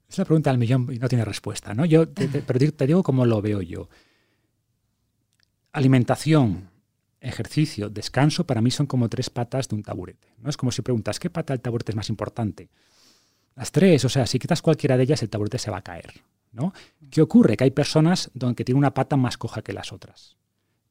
Es 0.10 0.18
la 0.18 0.26
pregunta 0.26 0.50
del 0.50 0.60
millón 0.60 0.90
y 0.92 0.98
no 0.98 1.08
tiene 1.08 1.24
respuesta, 1.24 1.74
¿no? 1.74 1.86
Yo 1.86 2.10
te, 2.10 2.28
pero 2.28 2.60
te 2.72 2.88
digo 2.88 3.04
cómo 3.04 3.26
lo 3.26 3.42
veo 3.42 3.62
yo. 3.62 3.88
Alimentación, 5.72 6.70
ejercicio, 7.22 7.90
descanso, 7.90 8.46
para 8.46 8.62
mí 8.62 8.72
son 8.72 8.88
como 8.88 9.08
tres 9.08 9.30
patas 9.30 9.70
de 9.70 9.76
un 9.76 9.84
taburete. 9.84 10.28
¿no? 10.40 10.50
Es 10.50 10.58
como 10.58 10.72
si 10.72 10.82
preguntas, 10.82 11.20
¿qué 11.20 11.30
pata 11.30 11.54
del 11.54 11.62
taburete 11.62 11.94
es 11.94 11.96
más 11.96 12.10
importante? 12.10 12.70
Las 13.56 13.72
tres, 13.72 14.06
o 14.06 14.10
sea, 14.10 14.26
si 14.26 14.40
quitas 14.40 14.62
cualquiera 14.62 14.98
de 14.98 15.04
ellas, 15.04 15.22
el 15.24 15.30
taburete 15.30 15.58
se 15.58 15.72
va 15.72 15.78
a 15.78 15.84
caer. 15.84 16.14
¿no? 16.52 16.74
¿Qué 17.10 17.22
ocurre? 17.22 17.58
Que 17.58 17.66
hay 17.66 17.72
personas 17.72 18.30
donde 18.34 18.64
tienen 18.64 18.80
una 18.80 18.94
pata 18.94 19.18
más 19.18 19.38
coja 19.38 19.62
que 19.62 19.74
las 19.74 19.92
otras. 19.92 20.38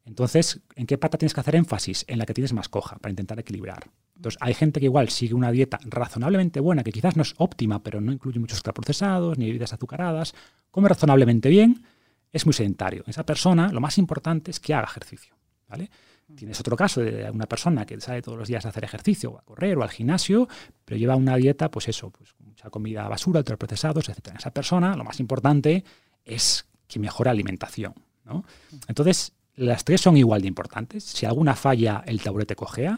Entonces, 0.03 0.61
¿en 0.75 0.87
qué 0.87 0.97
pata 0.97 1.17
tienes 1.17 1.33
que 1.33 1.39
hacer 1.39 1.55
énfasis? 1.55 2.05
En 2.07 2.17
la 2.17 2.25
que 2.25 2.33
tienes 2.33 2.53
más 2.53 2.69
coja, 2.69 2.97
para 2.97 3.11
intentar 3.11 3.39
equilibrar. 3.39 3.89
Entonces, 4.15 4.37
hay 4.41 4.53
gente 4.53 4.79
que 4.79 4.87
igual 4.87 5.09
sigue 5.09 5.35
una 5.35 5.51
dieta 5.51 5.79
razonablemente 5.83 6.59
buena, 6.59 6.83
que 6.83 6.91
quizás 6.91 7.15
no 7.15 7.21
es 7.21 7.35
óptima, 7.37 7.83
pero 7.83 8.01
no 8.01 8.11
incluye 8.11 8.39
muchos 8.39 8.59
ultraprocesados 8.59 9.37
ni 9.37 9.45
bebidas 9.45 9.73
azucaradas, 9.73 10.33
come 10.71 10.89
razonablemente 10.89 11.49
bien, 11.49 11.83
es 12.31 12.45
muy 12.45 12.53
sedentario. 12.53 13.03
Esa 13.07 13.25
persona, 13.25 13.71
lo 13.71 13.79
más 13.79 13.97
importante 13.97 14.51
es 14.51 14.59
que 14.59 14.73
haga 14.73 14.85
ejercicio. 14.85 15.35
¿vale? 15.67 15.89
Tienes 16.35 16.59
otro 16.59 16.75
caso 16.75 17.01
de 17.01 17.29
una 17.29 17.45
persona 17.45 17.85
que 17.85 17.99
sale 17.99 18.21
todos 18.21 18.37
los 18.37 18.47
días 18.47 18.65
a 18.65 18.69
hacer 18.69 18.83
ejercicio, 18.83 19.31
o 19.31 19.37
a 19.37 19.43
correr 19.43 19.77
o 19.77 19.83
al 19.83 19.89
gimnasio, 19.89 20.47
pero 20.85 20.97
lleva 20.97 21.15
una 21.15 21.35
dieta, 21.35 21.69
pues 21.69 21.89
eso, 21.89 22.09
pues 22.09 22.33
comida 22.69 23.07
basura, 23.07 23.39
ultraprocesados, 23.39 24.09
etc. 24.09 24.35
Esa 24.37 24.51
persona, 24.51 24.95
lo 24.95 25.03
más 25.03 25.19
importante 25.19 25.83
es 26.25 26.65
que 26.87 26.99
mejore 26.99 27.29
alimentación. 27.29 27.93
¿no? 28.25 28.43
Entonces, 28.87 29.33
las 29.55 29.83
tres 29.83 30.01
son 30.01 30.17
igual 30.17 30.41
de 30.41 30.47
importantes. 30.47 31.03
Si 31.03 31.25
alguna 31.25 31.55
falla, 31.55 32.03
el 32.05 32.21
taburete 32.21 32.55
cojea. 32.55 32.97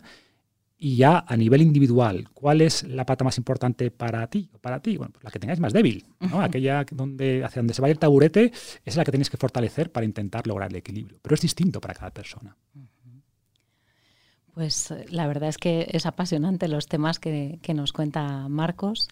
Y 0.77 0.97
ya 0.97 1.23
a 1.25 1.37
nivel 1.37 1.61
individual, 1.61 2.27
¿cuál 2.33 2.59
es 2.59 2.83
la 2.83 3.05
pata 3.05 3.23
más 3.23 3.37
importante 3.37 3.89
para 3.89 4.27
ti? 4.27 4.49
Para 4.59 4.81
ti, 4.81 4.97
bueno, 4.97 5.13
pues 5.13 5.23
la 5.23 5.31
que 5.31 5.39
tengáis 5.39 5.61
más 5.61 5.71
débil, 5.71 6.05
¿no? 6.19 6.41
Aquella 6.41 6.85
donde, 6.91 7.41
hacia 7.41 7.61
donde 7.61 7.73
se 7.73 7.81
vaya 7.81 7.93
el 7.93 7.99
taburete 7.99 8.51
es 8.83 8.97
la 8.97 9.05
que 9.05 9.11
tenéis 9.11 9.29
que 9.29 9.37
fortalecer 9.37 9.93
para 9.93 10.05
intentar 10.05 10.45
lograr 10.45 10.69
el 10.71 10.75
equilibrio. 10.75 11.19
Pero 11.21 11.35
es 11.35 11.41
distinto 11.41 11.79
para 11.79 11.93
cada 11.93 12.11
persona. 12.11 12.57
Pues 14.53 14.91
eh, 14.91 15.05
la 15.09 15.25
verdad 15.25 15.47
es 15.47 15.57
que 15.57 15.87
es 15.89 16.05
apasionante 16.05 16.67
los 16.67 16.87
temas 16.87 17.17
que, 17.17 17.59
que 17.61 17.73
nos 17.73 17.93
cuenta 17.93 18.49
Marcos. 18.49 19.07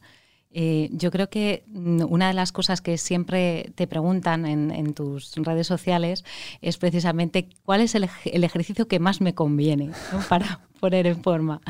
Eh, 0.53 0.89
yo 0.91 1.11
creo 1.11 1.29
que 1.29 1.63
mm, 1.67 2.01
una 2.09 2.27
de 2.27 2.33
las 2.33 2.51
cosas 2.51 2.81
que 2.81 2.97
siempre 2.97 3.71
te 3.75 3.87
preguntan 3.87 4.45
en, 4.45 4.93
tus 4.93 5.33
redes 5.35 5.67
sociales 5.67 6.25
es 6.61 6.77
precisamente 6.77 7.47
cuál 7.63 7.79
es 7.79 7.95
el, 7.95 8.09
ejercicio 8.43 8.87
que 8.87 8.99
más 8.99 9.21
me 9.21 9.33
conviene 9.33 9.91
para 10.29 10.59
poner 10.79 11.07
en 11.07 11.23
forma. 11.23 11.61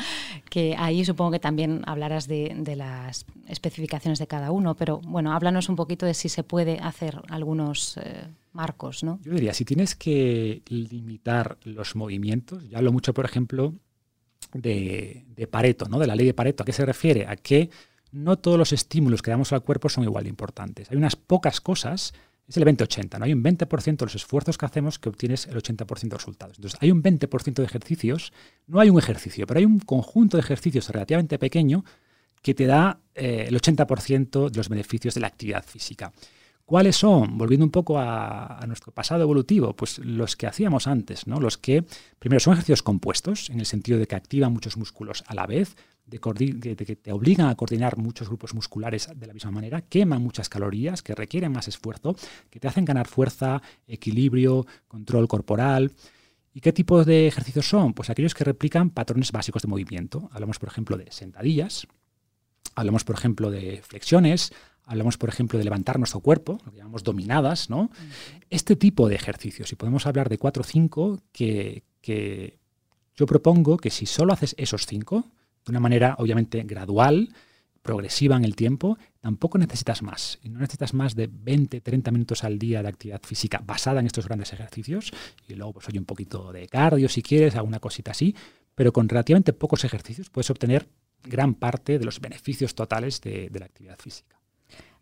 Que 0.50 0.76
ahí 0.78 1.06
supongo 1.06 1.32
que 1.32 1.40
también 1.40 1.84
hablarás 1.86 2.28
de, 2.28 2.56
las 2.76 3.26
especificaciones 3.48 4.18
de 4.18 4.28
cada 4.28 4.52
uno, 4.52 4.76
pero 4.76 5.00
bueno, 5.02 5.34
háblanos 5.34 5.70
un 5.70 5.76
poquito 5.76 6.06
de 6.06 6.16
si 6.16 6.30
se 6.30 6.44
puede 6.44 6.80
hacer 6.80 7.22
algunos 7.30 7.98
eh, 7.98 8.26
marcos. 8.52 9.04
¿no? 9.04 9.20
Yo 9.24 9.34
diría, 9.34 9.54
si 9.54 9.64
tienes 9.64 9.96
que 9.96 10.64
limitar 10.68 11.58
los 11.64 11.96
movimientos, 11.96 12.68
ya 12.68 12.80
hablo 12.80 12.92
mucho, 12.92 13.14
por 13.14 13.26
ejemplo, 13.26 13.76
de, 14.54 15.26
de 15.36 15.48
Pareto, 15.48 15.86
¿no? 15.88 16.00
de 16.00 16.08
la 16.08 16.16
ley 16.16 16.26
de 16.26 16.34
Pareto. 16.34 16.64
¿A 16.64 16.66
qué 16.66 16.74
se 16.74 16.86
refiere? 16.86 17.28
A 17.28 17.36
que 17.36 17.70
no 18.12 18.38
todos 18.38 18.58
los 18.58 18.74
estímulos 18.74 19.22
que 19.22 19.32
damos 19.32 19.54
al 19.54 19.62
cuerpo 19.62 19.90
son 19.90 20.04
igual 20.04 20.24
de 20.24 20.30
importantes. 20.30 20.92
Hay 20.92 20.98
unas 20.98 21.16
pocas 21.16 21.62
cosas, 21.62 22.14
es 22.48 22.58
el 22.58 22.66
20-80, 22.66 23.20
¿no? 23.20 23.26
Hay 23.26 23.34
un 23.34 23.44
20% 23.44 23.98
de 23.98 24.06
los 24.06 24.16
esfuerzos 24.16 24.58
que 24.58 24.66
hacemos 24.66 25.00
que 25.00 25.10
obtienes 25.10 25.48
el 25.48 25.56
80% 25.56 26.10
de 26.10 26.18
resultados. 26.18 26.58
Entonces, 26.58 26.80
hay 26.82 26.92
un 26.92 27.02
20% 27.02 27.54
de 27.54 27.64
ejercicios, 27.64 28.34
no 28.68 28.80
hay 28.80 28.90
un 28.90 29.00
ejercicio, 29.00 29.48
pero 29.48 29.60
hay 29.60 29.66
un 29.66 29.80
conjunto 29.80 30.38
de 30.38 30.42
ejercicios 30.42 30.90
relativamente 30.90 31.40
pequeño 31.40 31.86
que 32.42 32.54
te 32.54 32.66
da 32.66 33.00
eh, 33.16 33.46
el 33.48 33.56
80% 33.60 34.50
de 34.50 34.58
los 34.58 34.68
beneficios 34.68 35.14
de 35.14 35.22
la 35.22 35.28
actividad 35.28 35.64
física. 35.64 36.12
¿Cuáles 36.66 36.96
son? 36.96 37.38
Volviendo 37.38 37.66
un 37.66 37.72
poco 37.72 38.00
a, 38.00 38.58
a, 38.58 38.66
nuestro 38.66 38.94
pasado 38.94 39.24
evolutivo, 39.24 39.76
pues 39.76 40.00
los 40.00 40.36
que 40.36 40.48
hacíamos 40.48 40.88
antes, 40.88 41.28
¿no? 41.28 41.40
Los 41.40 41.58
que, 41.58 41.84
primero, 42.18 42.40
son 42.40 42.54
ejercicios 42.54 42.82
compuestos, 42.82 43.50
en 43.50 43.60
el 43.60 43.66
sentido 43.66 44.00
de 44.00 44.08
que 44.08 44.16
activan 44.16 44.54
muchos 44.54 44.78
músculos 44.78 45.24
a 45.28 45.36
la 45.36 45.46
vez, 45.46 45.76
de, 46.12 46.76
que 46.76 46.96
te 46.96 47.12
obligan 47.12 47.48
a 47.48 47.56
coordinar 47.56 47.98
muchos 47.98 48.28
grupos 48.28 48.54
musculares 48.54 49.10
de 49.16 49.28
la 49.28 49.34
misma 49.34 49.52
manera, 49.52 49.82
queman 49.82 50.22
muchas 50.22 50.50
calorías, 50.50 51.02
que 51.02 51.16
requieren 51.16 51.52
más 51.52 51.68
esfuerzo, 51.68 52.16
que 52.50 52.60
te 52.60 52.68
hacen 52.68 52.86
ganar 52.86 53.08
fuerza, 53.08 53.62
equilibrio, 53.88 54.66
control 54.88 55.28
corporal. 55.28 55.94
¿Y 56.54 56.60
qué 56.60 56.74
tipos 56.74 57.06
de 57.06 57.28
ejercicios 57.28 57.68
son? 57.68 57.94
Pues 57.94 58.10
aquellos 58.10 58.34
que 58.34 58.44
replican 58.44 58.90
patrones 58.90 59.32
básicos 59.32 59.62
de 59.62 59.70
movimiento. 59.70 60.30
Hablamos, 60.34 60.60
por 60.60 60.68
ejemplo, 60.68 60.98
de 60.98 61.10
sentadillas, 61.12 61.88
hablamos, 62.76 63.06
por 63.06 63.16
ejemplo, 63.16 63.50
de 63.50 63.82
flexiones, 63.82 64.52
hablamos, 64.84 65.18
por 65.18 65.30
ejemplo, 65.30 65.58
de 65.58 65.64
levantar 65.64 65.98
nuestro 65.98 66.20
cuerpo, 66.20 66.58
lo 66.66 66.72
que 66.72 66.80
llamamos 66.80 67.04
dominadas, 67.04 67.70
¿no? 67.70 67.90
Este 68.50 68.76
tipo 68.76 69.08
de 69.08 69.16
ejercicios, 69.16 69.72
y 69.72 69.76
podemos 69.76 70.06
hablar 70.06 70.28
de 70.28 70.38
cuatro 70.38 70.62
o 70.62 70.66
cinco, 70.66 71.22
que, 71.32 71.84
que 72.02 72.60
yo 73.16 73.26
propongo 73.26 73.78
que 73.78 73.90
si 73.90 74.06
solo 74.06 74.34
haces 74.34 74.54
esos 74.58 74.86
cinco, 74.86 75.26
de 75.66 75.72
una 75.72 75.80
manera 75.80 76.16
obviamente 76.18 76.64
gradual, 76.64 77.30
progresiva 77.82 78.36
en 78.36 78.46
el 78.46 78.56
tiempo, 78.56 78.98
tampoco 79.20 79.58
necesitas 79.58 80.02
más. 80.02 80.40
No 80.44 80.60
necesitas 80.60 80.94
más 80.94 81.16
de 81.16 81.30
20, 81.32 81.82
30 81.82 82.12
minutos 82.12 82.44
al 82.44 82.60
día 82.60 82.82
de 82.82 82.90
actividad 82.90 83.22
física 83.24 83.62
basada 83.66 84.00
en 84.00 84.06
estos 84.06 84.28
grandes 84.28 84.54
ejercicios. 84.54 85.12
Y 85.48 85.56
luego, 85.56 85.74
pues, 85.74 85.88
oye, 85.90 86.00
un 86.00 86.06
poquito 86.06 86.52
de 86.52 86.68
cardio 86.68 87.10
si 87.10 87.22
quieres, 87.22 87.56
alguna 87.56 87.80
cosita 87.80 88.12
así. 88.12 88.36
Pero 88.76 88.94
con 88.94 89.10
relativamente 89.10 89.54
pocos 89.54 89.84
ejercicios 89.84 90.30
puedes 90.30 90.50
obtener 90.50 90.88
gran 91.24 91.54
parte 91.54 92.00
de 92.00 92.06
los 92.06 92.20
beneficios 92.20 92.76
totales 92.76 93.22
de, 93.22 93.50
la 93.54 93.66
actividad 93.66 93.98
física. 93.98 94.40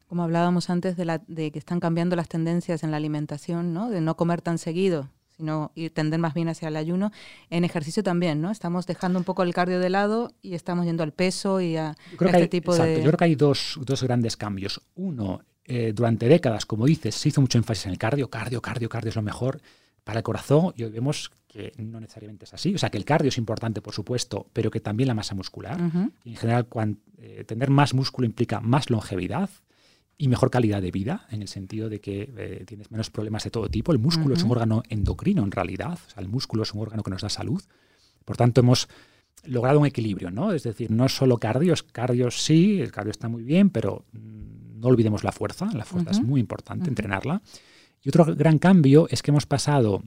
Como 0.07 0.23
hablábamos 0.23 0.69
antes 0.69 0.97
de, 0.97 1.05
la, 1.05 1.21
de 1.27 1.51
que 1.51 1.59
están 1.59 1.79
cambiando 1.79 2.15
las 2.15 2.27
tendencias 2.27 2.83
en 2.83 2.91
la 2.91 2.97
alimentación, 2.97 3.73
¿no? 3.73 3.89
de 3.89 4.01
no 4.01 4.17
comer 4.17 4.41
tan 4.41 4.57
seguido, 4.57 5.09
sino 5.39 5.71
ir, 5.73 5.93
tender 5.93 6.19
más 6.19 6.33
bien 6.33 6.49
hacia 6.49 6.67
el 6.67 6.75
ayuno. 6.75 7.11
En 7.49 7.63
ejercicio 7.63 8.03
también, 8.03 8.41
¿no? 8.41 8.51
Estamos 8.51 8.85
dejando 8.85 9.17
un 9.17 9.23
poco 9.23 9.43
el 9.43 9.53
cardio 9.53 9.79
de 9.79 9.89
lado 9.89 10.33
y 10.41 10.53
estamos 10.53 10.85
yendo 10.85 11.01
al 11.01 11.13
peso 11.13 11.61
y 11.61 11.77
a, 11.77 11.95
este 12.19 12.47
tipo 12.49 12.75
de... 12.75 12.97
Yo 12.97 13.03
creo 13.03 13.17
que 13.17 13.23
hay 13.23 13.35
dos, 13.35 13.79
dos 13.81 14.03
grandes 14.03 14.35
cambios. 14.35 14.81
Uno, 14.95 15.41
eh, 15.63 15.93
durante 15.95 16.27
décadas, 16.27 16.65
como 16.65 16.85
dices, 16.85 17.15
se 17.15 17.29
hizo 17.29 17.39
mucho 17.39 17.57
énfasis 17.57 17.85
en 17.85 17.93
el 17.93 17.97
cardio, 17.97 18.29
cardio, 18.29 18.61
cardio, 18.61 18.89
cardio 18.89 19.09
es 19.09 19.15
lo 19.15 19.21
mejor 19.21 19.61
para 20.03 20.19
el 20.19 20.23
corazón 20.23 20.73
y 20.75 20.83
hoy 20.83 20.91
vemos 20.91 21.31
que 21.47 21.71
no 21.77 22.01
necesariamente 22.01 22.43
es 22.43 22.53
así. 22.53 22.75
O 22.75 22.77
sea, 22.77 22.89
que 22.89 22.97
el 22.97 23.05
cardio 23.05 23.29
es 23.29 23.37
importante, 23.37 23.81
por 23.81 23.93
supuesto, 23.93 24.47
pero 24.51 24.69
que 24.69 24.81
también 24.81 25.07
la 25.07 25.13
masa 25.13 25.35
muscular. 25.35 25.79
y 26.25 26.31
en 26.31 26.35
general, 26.35 26.67
eh, 27.17 27.45
tener 27.47 27.69
más 27.69 27.93
músculo 27.93 28.25
implica 28.25 28.59
más 28.59 28.89
longevidad, 28.89 29.49
y 30.21 30.27
mejor 30.27 30.51
calidad 30.51 30.81
de 30.81 30.91
vida, 30.91 31.25
en 31.31 31.41
el 31.41 31.47
sentido 31.47 31.87
de 31.87 32.01
que 32.01 32.29
eh, 32.37 32.63
tienes 32.67 32.91
menos 32.91 33.09
problemas 33.09 33.45
de 33.45 33.51
todo 33.51 33.69
tipo. 33.69 33.93
El 33.93 33.99
músculo 33.99 34.35
es 34.35 34.43
un 34.43 34.51
órgano 34.51 34.83
endocrino 34.89 35.43
en 35.43 35.51
realidad, 35.51 35.93
o 35.93 36.09
sea, 36.09 36.21
el 36.21 36.27
músculo 36.27 36.63
es 36.63 36.73
un 36.73 36.81
órgano 36.81 37.03
que 37.03 37.09
nos 37.09 37.21
da 37.21 37.29
salud. 37.29 37.63
Por 38.25 38.35
tanto, 38.35 38.59
hemos 38.59 38.89
logrado 39.45 39.79
un 39.79 39.85
equilibrio, 39.85 40.29
¿no? 40.29 40.51
Es 40.51 40.63
decir, 40.63 40.91
no 40.91 41.07
solo 41.07 41.37
cardio, 41.37 41.73
cardio 41.93 42.29
sí, 42.31 42.81
el 42.81 42.91
cardio 42.91 43.11
está 43.11 43.29
muy 43.29 43.43
bien, 43.43 43.69
pero 43.69 44.03
mm, 44.11 44.81
no 44.81 44.89
olvidemos 44.89 45.23
la 45.23 45.31
fuerza, 45.31 45.69
la 45.73 45.85
fuerza 45.85 46.11
es 46.11 46.21
muy 46.21 46.41
importante, 46.41 46.89
entrenarla. 46.89 47.41
Y 48.03 48.09
otro 48.09 48.25
gran 48.35 48.59
cambio 48.59 49.07
es 49.09 49.23
que 49.23 49.31
hemos 49.31 49.45
pasado 49.45 50.03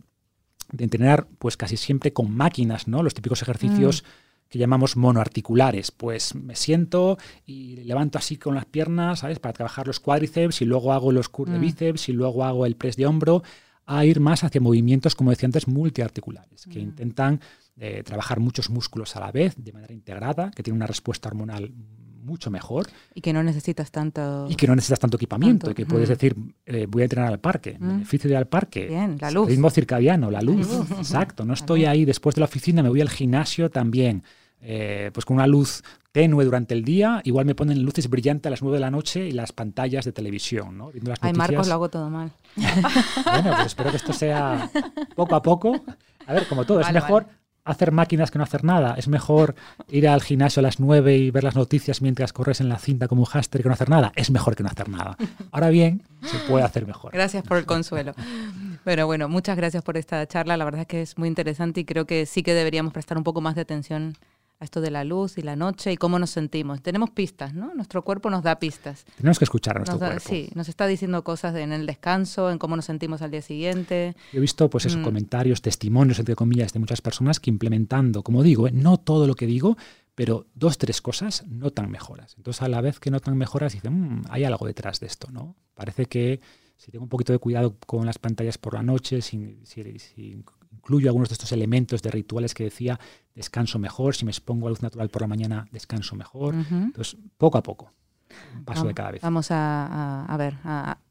de 0.71 0.85
entrenar 0.85 1.27
pues 1.39 1.57
casi 1.57 1.79
siempre 1.79 2.13
con 2.13 2.31
máquinas, 2.31 2.87
¿no? 2.87 3.03
Los 3.03 3.15
típicos 3.15 3.41
ejercicios 3.41 4.03
mm 4.03 4.32
que 4.53 4.59
llamamos 4.59 4.99
monoarticulares. 4.99 5.91
Pues 5.93 6.35
me 6.35 6.55
siento 6.57 7.17
y 7.47 7.77
levanto 7.85 8.19
así 8.19 8.37
con 8.37 8.55
las 8.55 8.67
piernas, 8.67 9.21
¿sabes? 9.21 9.39
Para 9.39 9.55
trabajar 9.55 9.87
los 9.87 9.99
cuádriceps 9.99 10.61
y 10.61 10.67
luego 10.67 10.93
hago 10.93 11.11
los 11.11 11.31
curls 11.31 11.53
de 11.53 11.59
mm. 11.59 11.63
bíceps 11.63 12.11
y 12.11 12.13
luego 12.13 12.45
hago 12.45 12.67
el 12.67 12.77
press 12.77 12.97
de 12.97 13.07
hombro, 13.07 13.43
a 13.87 14.05
ir 14.05 14.21
más 14.21 14.45
hacia 14.45 14.61
movimientos, 14.61 15.15
como 15.15 15.31
decía 15.31 15.47
antes, 15.47 15.69
multiarticulares, 15.69 16.67
que 16.67 16.81
mm. 16.81 16.83
intentan 16.83 17.41
eh, 17.79 18.03
trabajar 18.05 18.41
muchos 18.41 18.69
músculos 18.69 19.17
a 19.17 19.21
la 19.21 19.33
vez, 19.33 19.55
de 19.57 19.73
manera 19.73 19.95
integrada, 19.95 20.51
que 20.51 20.63
tienen 20.63 20.77
una 20.77 20.87
respuesta 20.87 21.31
hormonal 21.31 21.73
mucho 22.23 22.51
mejor. 22.51 22.89
Y 23.15 23.23
que 23.23 23.33
no 23.33 23.43
necesitas 23.43 23.91
tanto... 23.91 24.47
Y 24.51 24.55
que 24.55 24.67
no 24.67 24.75
necesitas 24.75 25.01
tanto 25.01 25.17
equipamiento, 25.17 25.71
y 25.71 25.75
que 25.75 25.87
puedes 25.87 26.11
mm. 26.11 26.13
decir, 26.13 26.37
eh, 26.67 26.87
voy 26.87 27.01
a 27.01 27.05
entrenar 27.07 27.33
al 27.33 27.41
parque, 27.41 27.79
beneficio 27.81 28.29
de 28.29 28.35
ir 28.35 28.37
al 28.37 28.49
parque. 28.49 28.87
Bien, 28.87 29.17
la 29.19 29.31
luz. 29.31 29.49
Ritmo 29.49 29.71
circadiano, 29.71 30.31
la 30.31 30.43
luz. 30.43 30.69
Exacto, 30.99 31.47
no 31.47 31.55
estoy 31.55 31.87
ahí 31.87 32.05
después 32.05 32.35
de 32.35 32.41
la 32.41 32.45
oficina, 32.45 32.83
me 32.83 32.91
voy 32.91 33.01
al 33.01 33.09
gimnasio 33.09 33.71
también. 33.71 34.25
Eh, 34.65 35.11
pues 35.13 35.27
con 35.27 35.37
una 35.37 35.47
luz 35.49 35.83
tenue 36.13 36.45
durante 36.45 36.75
el 36.75 36.85
día, 36.85 37.21
igual 37.25 37.47
me 37.47 37.55
ponen 37.55 37.83
luces 37.83 38.09
brillantes 38.09 38.47
a 38.47 38.51
las 38.51 38.63
9 38.63 38.77
de 38.77 38.81
la 38.81 38.91
noche 38.91 39.27
y 39.27 39.33
las 39.33 39.53
pantallas 39.53 40.05
de 40.05 40.13
televisión, 40.13 40.79
¿no? 40.79 40.93
Viendo 40.93 41.11
las 41.11 41.19
Ay, 41.23 41.33
Marcos, 41.33 41.67
lo 41.67 41.75
hago 41.75 41.89
todo 41.89 42.11
mal. 42.11 42.31
bueno, 42.55 43.53
pues 43.55 43.67
espero 43.67 43.91
que 43.91 43.97
esto 43.97 44.13
sea 44.13 44.71
poco 45.17 45.35
a 45.35 45.43
poco. 45.43 45.83
A 46.27 46.33
ver, 46.33 46.47
como 46.47 46.65
todo, 46.65 46.81
es 46.81 46.93
mejor 46.93 47.27
hacer 47.65 47.93
máquinas 47.93 48.31
que 48.31 48.39
no 48.39 48.45
hacer 48.45 48.65
nada. 48.65 48.95
Es 48.97 49.09
mejor 49.09 49.55
ir 49.89 50.09
al 50.09 50.23
gimnasio 50.23 50.61
a 50.61 50.63
las 50.63 50.81
9 50.81 51.17
y 51.17 51.31
ver 51.31 51.45
las 51.45 51.55
noticias 51.55 52.03
mientras 52.03 52.33
corres 52.33 52.61
en 52.61 52.69
la 52.69 52.79
cinta 52.79 53.09
como 53.09 53.23
un 53.23 53.27
háster 53.27 53.63
que 53.63 53.69
no 53.69 53.75
hacer 53.75 53.89
nada. 53.89 54.13
Es 54.17 54.31
mejor 54.31 54.57
que 54.57 54.63
no 54.63 54.69
hacer 54.69 54.89
nada. 54.89 55.17
Ahora 55.51 55.71
bien, 55.71 56.03
se 56.23 56.39
puede 56.49 56.65
hacer 56.65 56.87
mejor. 56.87 57.13
Gracias 57.13 57.43
por 57.45 57.57
el 57.57 57.67
consuelo. 57.67 58.15
Pero 58.85 59.07
bueno, 59.07 59.29
muchas 59.29 59.57
gracias 59.57 59.83
por 59.83 59.97
esta 59.97 60.27
charla. 60.27 60.57
La 60.57 60.65
verdad 60.65 60.83
es 60.83 60.87
que 60.87 61.03
es 61.03 61.19
muy 61.19 61.29
interesante 61.29 61.81
y 61.81 61.85
creo 61.85 62.05
que 62.05 62.27
sí 62.27 62.43
que 62.43 62.55
deberíamos 62.55 62.93
prestar 62.93 63.17
un 63.17 63.25
poco 63.25 63.41
más 63.41 63.55
de 63.55 63.63
atención 63.63 64.17
esto 64.65 64.81
de 64.81 64.91
la 64.91 65.05
luz 65.05 65.39
y 65.39 65.43
la 65.43 65.57
noche 65.57 65.93
y 65.93 65.97
cómo 65.97 66.19
nos 66.19 66.31
sentimos. 66.31 66.83
Tenemos 66.83 67.11
pistas, 67.11 67.55
¿no? 67.55 67.75
Nuestro 67.75 68.03
cuerpo 68.03 68.31
nos 68.31 68.43
da 68.43 68.59
pistas. 68.59 69.05
Tenemos 69.17 69.39
que 69.39 69.45
escuchar 69.45 69.77
a 69.77 69.81
nuestro 69.81 69.99
cuerpo. 69.99 70.29
Sí, 70.29 70.51
nos 70.55 70.69
está 70.69 70.87
diciendo 70.87 71.23
cosas 71.25 71.55
en 71.57 71.73
el 71.73 71.87
descanso, 71.87 72.51
en 72.51 72.59
cómo 72.59 72.77
nos 72.77 72.85
sentimos 72.85 73.23
al 73.23 73.31
día 73.31 73.43
siguiente. 73.43 74.15
Yo 74.33 74.39
he 74.39 74.41
visto, 74.41 74.69
pues, 74.71 74.87
esos 74.87 75.01
mm. 75.01 75.05
comentarios, 75.05 75.63
testimonios, 75.63 76.19
entre 76.19 76.35
comillas, 76.35 76.73
de 76.73 76.79
muchas 76.79 77.01
personas 77.01 77.41
que 77.41 77.51
implementando, 77.51 78.23
como 78.23 78.43
digo, 78.43 78.69
¿eh? 78.69 78.73
no 78.73 78.99
todo 78.99 79.27
lo 79.27 79.35
que 79.35 79.47
digo, 79.47 79.77
pero 80.15 80.47
dos, 80.55 80.79
tres 80.79 81.01
cosas 81.01 81.45
notan 81.47 81.91
mejoras. 81.91 82.35
Entonces, 82.37 82.63
a 82.63 82.69
la 82.69 82.81
vez 82.81 83.01
que 83.01 83.11
notan 83.11 83.37
mejoras, 83.37 83.73
dicen, 83.73 84.19
mm, 84.19 84.23
hay 84.31 84.45
algo 84.45 84.67
detrás 84.67 85.01
de 85.01 85.07
esto, 85.07 85.31
¿no? 85.31 85.57
Parece 85.75 86.07
que 86.07 86.41
si 86.77 86.91
tengo 86.91 87.05
un 87.05 87.09
poquito 87.09 87.33
de 87.33 87.39
cuidado 87.39 87.77
con 87.87 88.07
las 88.07 88.19
pantallas 88.19 88.59
por 88.59 88.75
la 88.75 88.83
noche, 88.83 89.23
si, 89.23 89.61
si 89.65 90.43
incluyo 90.73 91.09
algunos 91.09 91.29
de 91.29 91.35
estos 91.35 91.53
elementos 91.53 92.03
de 92.03 92.11
rituales 92.11 92.55
que 92.55 92.65
decía, 92.65 92.99
descanso 93.35 93.79
mejor, 93.79 94.15
si 94.15 94.25
me 94.25 94.31
expongo 94.31 94.67
a 94.67 94.71
luz 94.71 94.83
natural 94.83 95.09
por 95.09 95.23
la 95.23 95.29
mañana, 95.29 95.67
descanso 95.71 96.17
mejor. 96.17 96.55
Entonces, 96.55 97.17
poco 97.39 97.59
a 97.59 97.63
poco, 97.63 97.93
un 98.55 98.65
paso 98.65 98.87
de 98.87 98.95
cada 98.95 99.13
vez. 99.13 99.23
Vamos 99.23 99.49
a, 99.51 100.35
ver, 100.39 100.57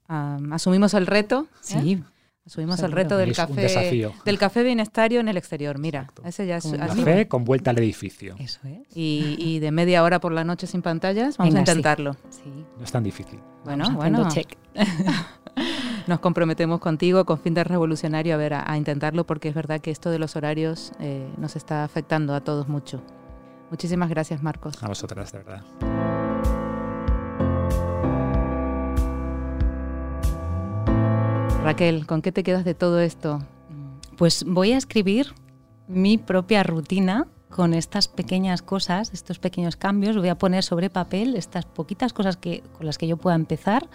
asumimos 0.08 0.94
el 0.94 1.08
reto. 1.08 1.48
Sí. 1.62 2.04
Asumimos 2.44 2.80
el 2.80 2.92
reto 2.92 3.18
del 3.18 3.36
café, 3.36 4.12
del 4.26 4.40
café 4.40 4.64
bienestario 4.64 5.20
en 5.20 5.28
el 5.28 5.38
exterior. 5.38 5.78
Mira, 5.78 6.12
ese 6.26 6.48
ya 6.48 6.58
es 6.58 6.66
un 6.66 6.78
café 6.78 7.28
con 7.28 7.46
vuelta 7.46 7.70
al 7.70 7.78
edificio. 7.78 8.36
Eso 8.40 8.60
es. 8.64 8.88
Y, 8.96 9.60
de 9.60 9.72
media 9.72 10.04
hora 10.04 10.20
por 10.20 10.32
la 10.32 10.44
noche 10.44 10.66
sin 10.68 10.82
pantallas, 10.82 11.38
vamos 11.38 11.56
a 11.56 11.60
intentarlo. 11.60 12.18
No 12.78 12.84
es 12.84 12.92
tan 12.92 13.04
difícil. 13.04 13.40
Bueno, 13.64 13.92
bueno. 13.92 14.28
Check. 14.30 14.58
nos 16.08 16.20
comprometemos 16.20 16.80
contigo 16.80 17.26
con 17.26 17.40
fin 17.40 17.54
de 17.54 17.64
revolucionario 17.64 18.34
a 18.34 18.38
ver 18.38 18.54
a, 18.54 18.78
intentarlo 18.78 19.26
porque 19.26 19.50
es 19.50 19.56
verdad 19.56 19.82
que 19.82 19.92
esto 19.92 20.10
de 20.10 20.20
los 20.20 20.36
horarios 20.36 20.92
eh, 21.00 21.30
nos 21.38 21.56
está 21.56 21.84
afectando 21.84 22.34
a 22.34 22.42
todos 22.42 22.68
mucho. 22.68 23.02
Muchísimas 23.70 24.10
gracias, 24.10 24.44
Marcos. 24.44 24.82
A 24.84 24.88
vosotras, 24.88 25.32
de 25.32 25.38
verdad. 25.40 25.64
Raquel, 31.64 32.08
¿con 32.08 32.22
qué 32.22 32.32
te 32.32 32.44
quedas 32.44 32.66
de 32.66 32.74
todo 32.74 33.00
esto? 33.00 33.40
Pues 34.18 34.44
voy 34.46 34.72
a 34.74 34.78
escribir 34.78 35.34
mi 35.88 36.18
propia 36.18 36.64
rutina 36.64 37.28
con 37.52 37.74
estas 37.74 38.08
pequeñas 38.08 38.62
cosas, 38.62 39.12
estos 39.14 39.38
pequeños 39.38 39.76
cambios, 39.76 40.18
voy 40.18 40.30
a 40.30 40.38
poner 40.38 40.64
sobre 40.64 40.90
papel 40.90 41.36
estas 41.36 41.66
poquitas 41.66 42.14
cosas 42.14 42.38
que, 42.38 42.64
con 42.78 42.86
las 42.86 42.98
que 42.98 43.08
yo 43.08 43.18
pueda 43.18 43.36
empezar 43.36 43.90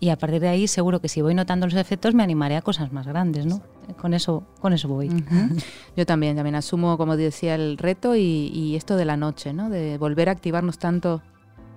y 0.00 0.10
a 0.10 0.16
partir 0.16 0.40
de 0.40 0.48
ahí 0.48 0.68
seguro 0.68 1.00
que 1.00 1.08
si 1.08 1.20
voy 1.20 1.34
notando 1.34 1.66
los 1.66 1.74
efectos 1.74 2.14
me 2.14 2.22
animaré 2.22 2.56
a 2.56 2.62
cosas 2.62 2.92
más 2.92 3.06
grandes, 3.06 3.44
¿no? 3.44 3.60
Con 4.00 4.14
eso, 4.14 4.44
con 4.60 4.72
eso 4.72 4.88
voy. 4.88 5.10
Yo 5.96 6.06
también, 6.06 6.36
también 6.36 6.54
asumo, 6.54 6.96
como 6.96 7.16
decía, 7.16 7.56
el 7.56 7.76
reto 7.76 8.14
y, 8.14 8.76
esto 8.76 8.96
de 8.96 9.04
la 9.04 9.16
noche, 9.16 9.52
¿no? 9.52 9.68
De 9.68 9.98
volver 9.98 10.28
a 10.28 10.32
activarnos 10.32 10.78
tanto 10.78 11.20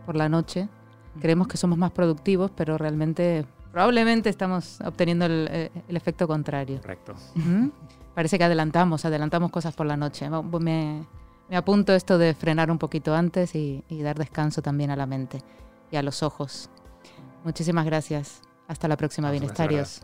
por 0.06 0.16
la 0.16 0.30
noche. 0.30 0.70
Creemos 1.20 1.48
que 1.48 1.58
somos 1.58 1.78
más 1.78 1.92
productivos, 1.92 2.52
pero 2.56 2.78
realmente, 2.78 3.46
probablemente 3.76 4.30
estamos 4.30 4.80
obteniendo 4.86 5.26
el, 5.26 5.48
eh, 5.52 5.72
efecto 5.90 6.28
contrario. 6.28 6.80
Correcto 6.80 7.14
parece 8.16 8.38
que 8.38 8.46
adelantamos, 8.46 9.06
adelantamos 9.06 9.52
cosas 9.52 9.76
por 9.76 9.86
la 9.86 9.98
noche. 9.98 10.28
Me, 10.60 11.06
apunto 11.56 11.94
esto 11.94 12.18
de 12.18 12.34
frenar 12.34 12.72
un 12.72 12.80
poquito 12.80 13.14
antes 13.14 13.54
y, 13.54 13.84
dar 13.90 14.18
descanso 14.18 14.64
también 14.64 14.90
a 14.90 14.96
la 14.96 15.06
mente 15.06 15.44
y 15.92 15.98
a 15.98 16.02
los 16.02 16.24
ojos. 16.24 16.72
Muchísimas 17.44 17.86
gracias. 17.86 18.42
Hasta 18.68 18.88
la 18.88 18.98
próxima, 18.98 19.30
Bienestarios. 19.30 20.02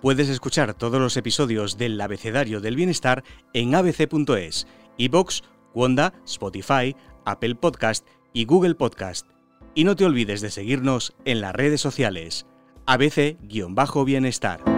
Puedes 0.00 0.28
escuchar 0.28 0.74
todos 0.74 1.00
los 1.00 1.16
episodios 1.16 1.76
del 1.76 2.00
Abecedario 2.00 2.60
del 2.60 2.76
Bienestar 2.76 3.24
en 3.52 3.74
abc.es, 3.74 4.68
iBox, 4.98 5.42
Wanda, 5.74 6.12
Spotify, 6.24 6.94
Apple 7.24 7.56
Podcast 7.56 8.06
y 8.32 8.44
Google 8.44 8.76
Podcast. 8.76 9.26
Y 9.74 9.82
no 9.82 9.96
te 9.96 10.04
olvides 10.04 10.42
de 10.42 10.50
seguirnos 10.52 11.16
en 11.24 11.40
las 11.40 11.52
redes 11.54 11.80
sociales. 11.80 12.46
ABC-Bienestar. 12.86 14.73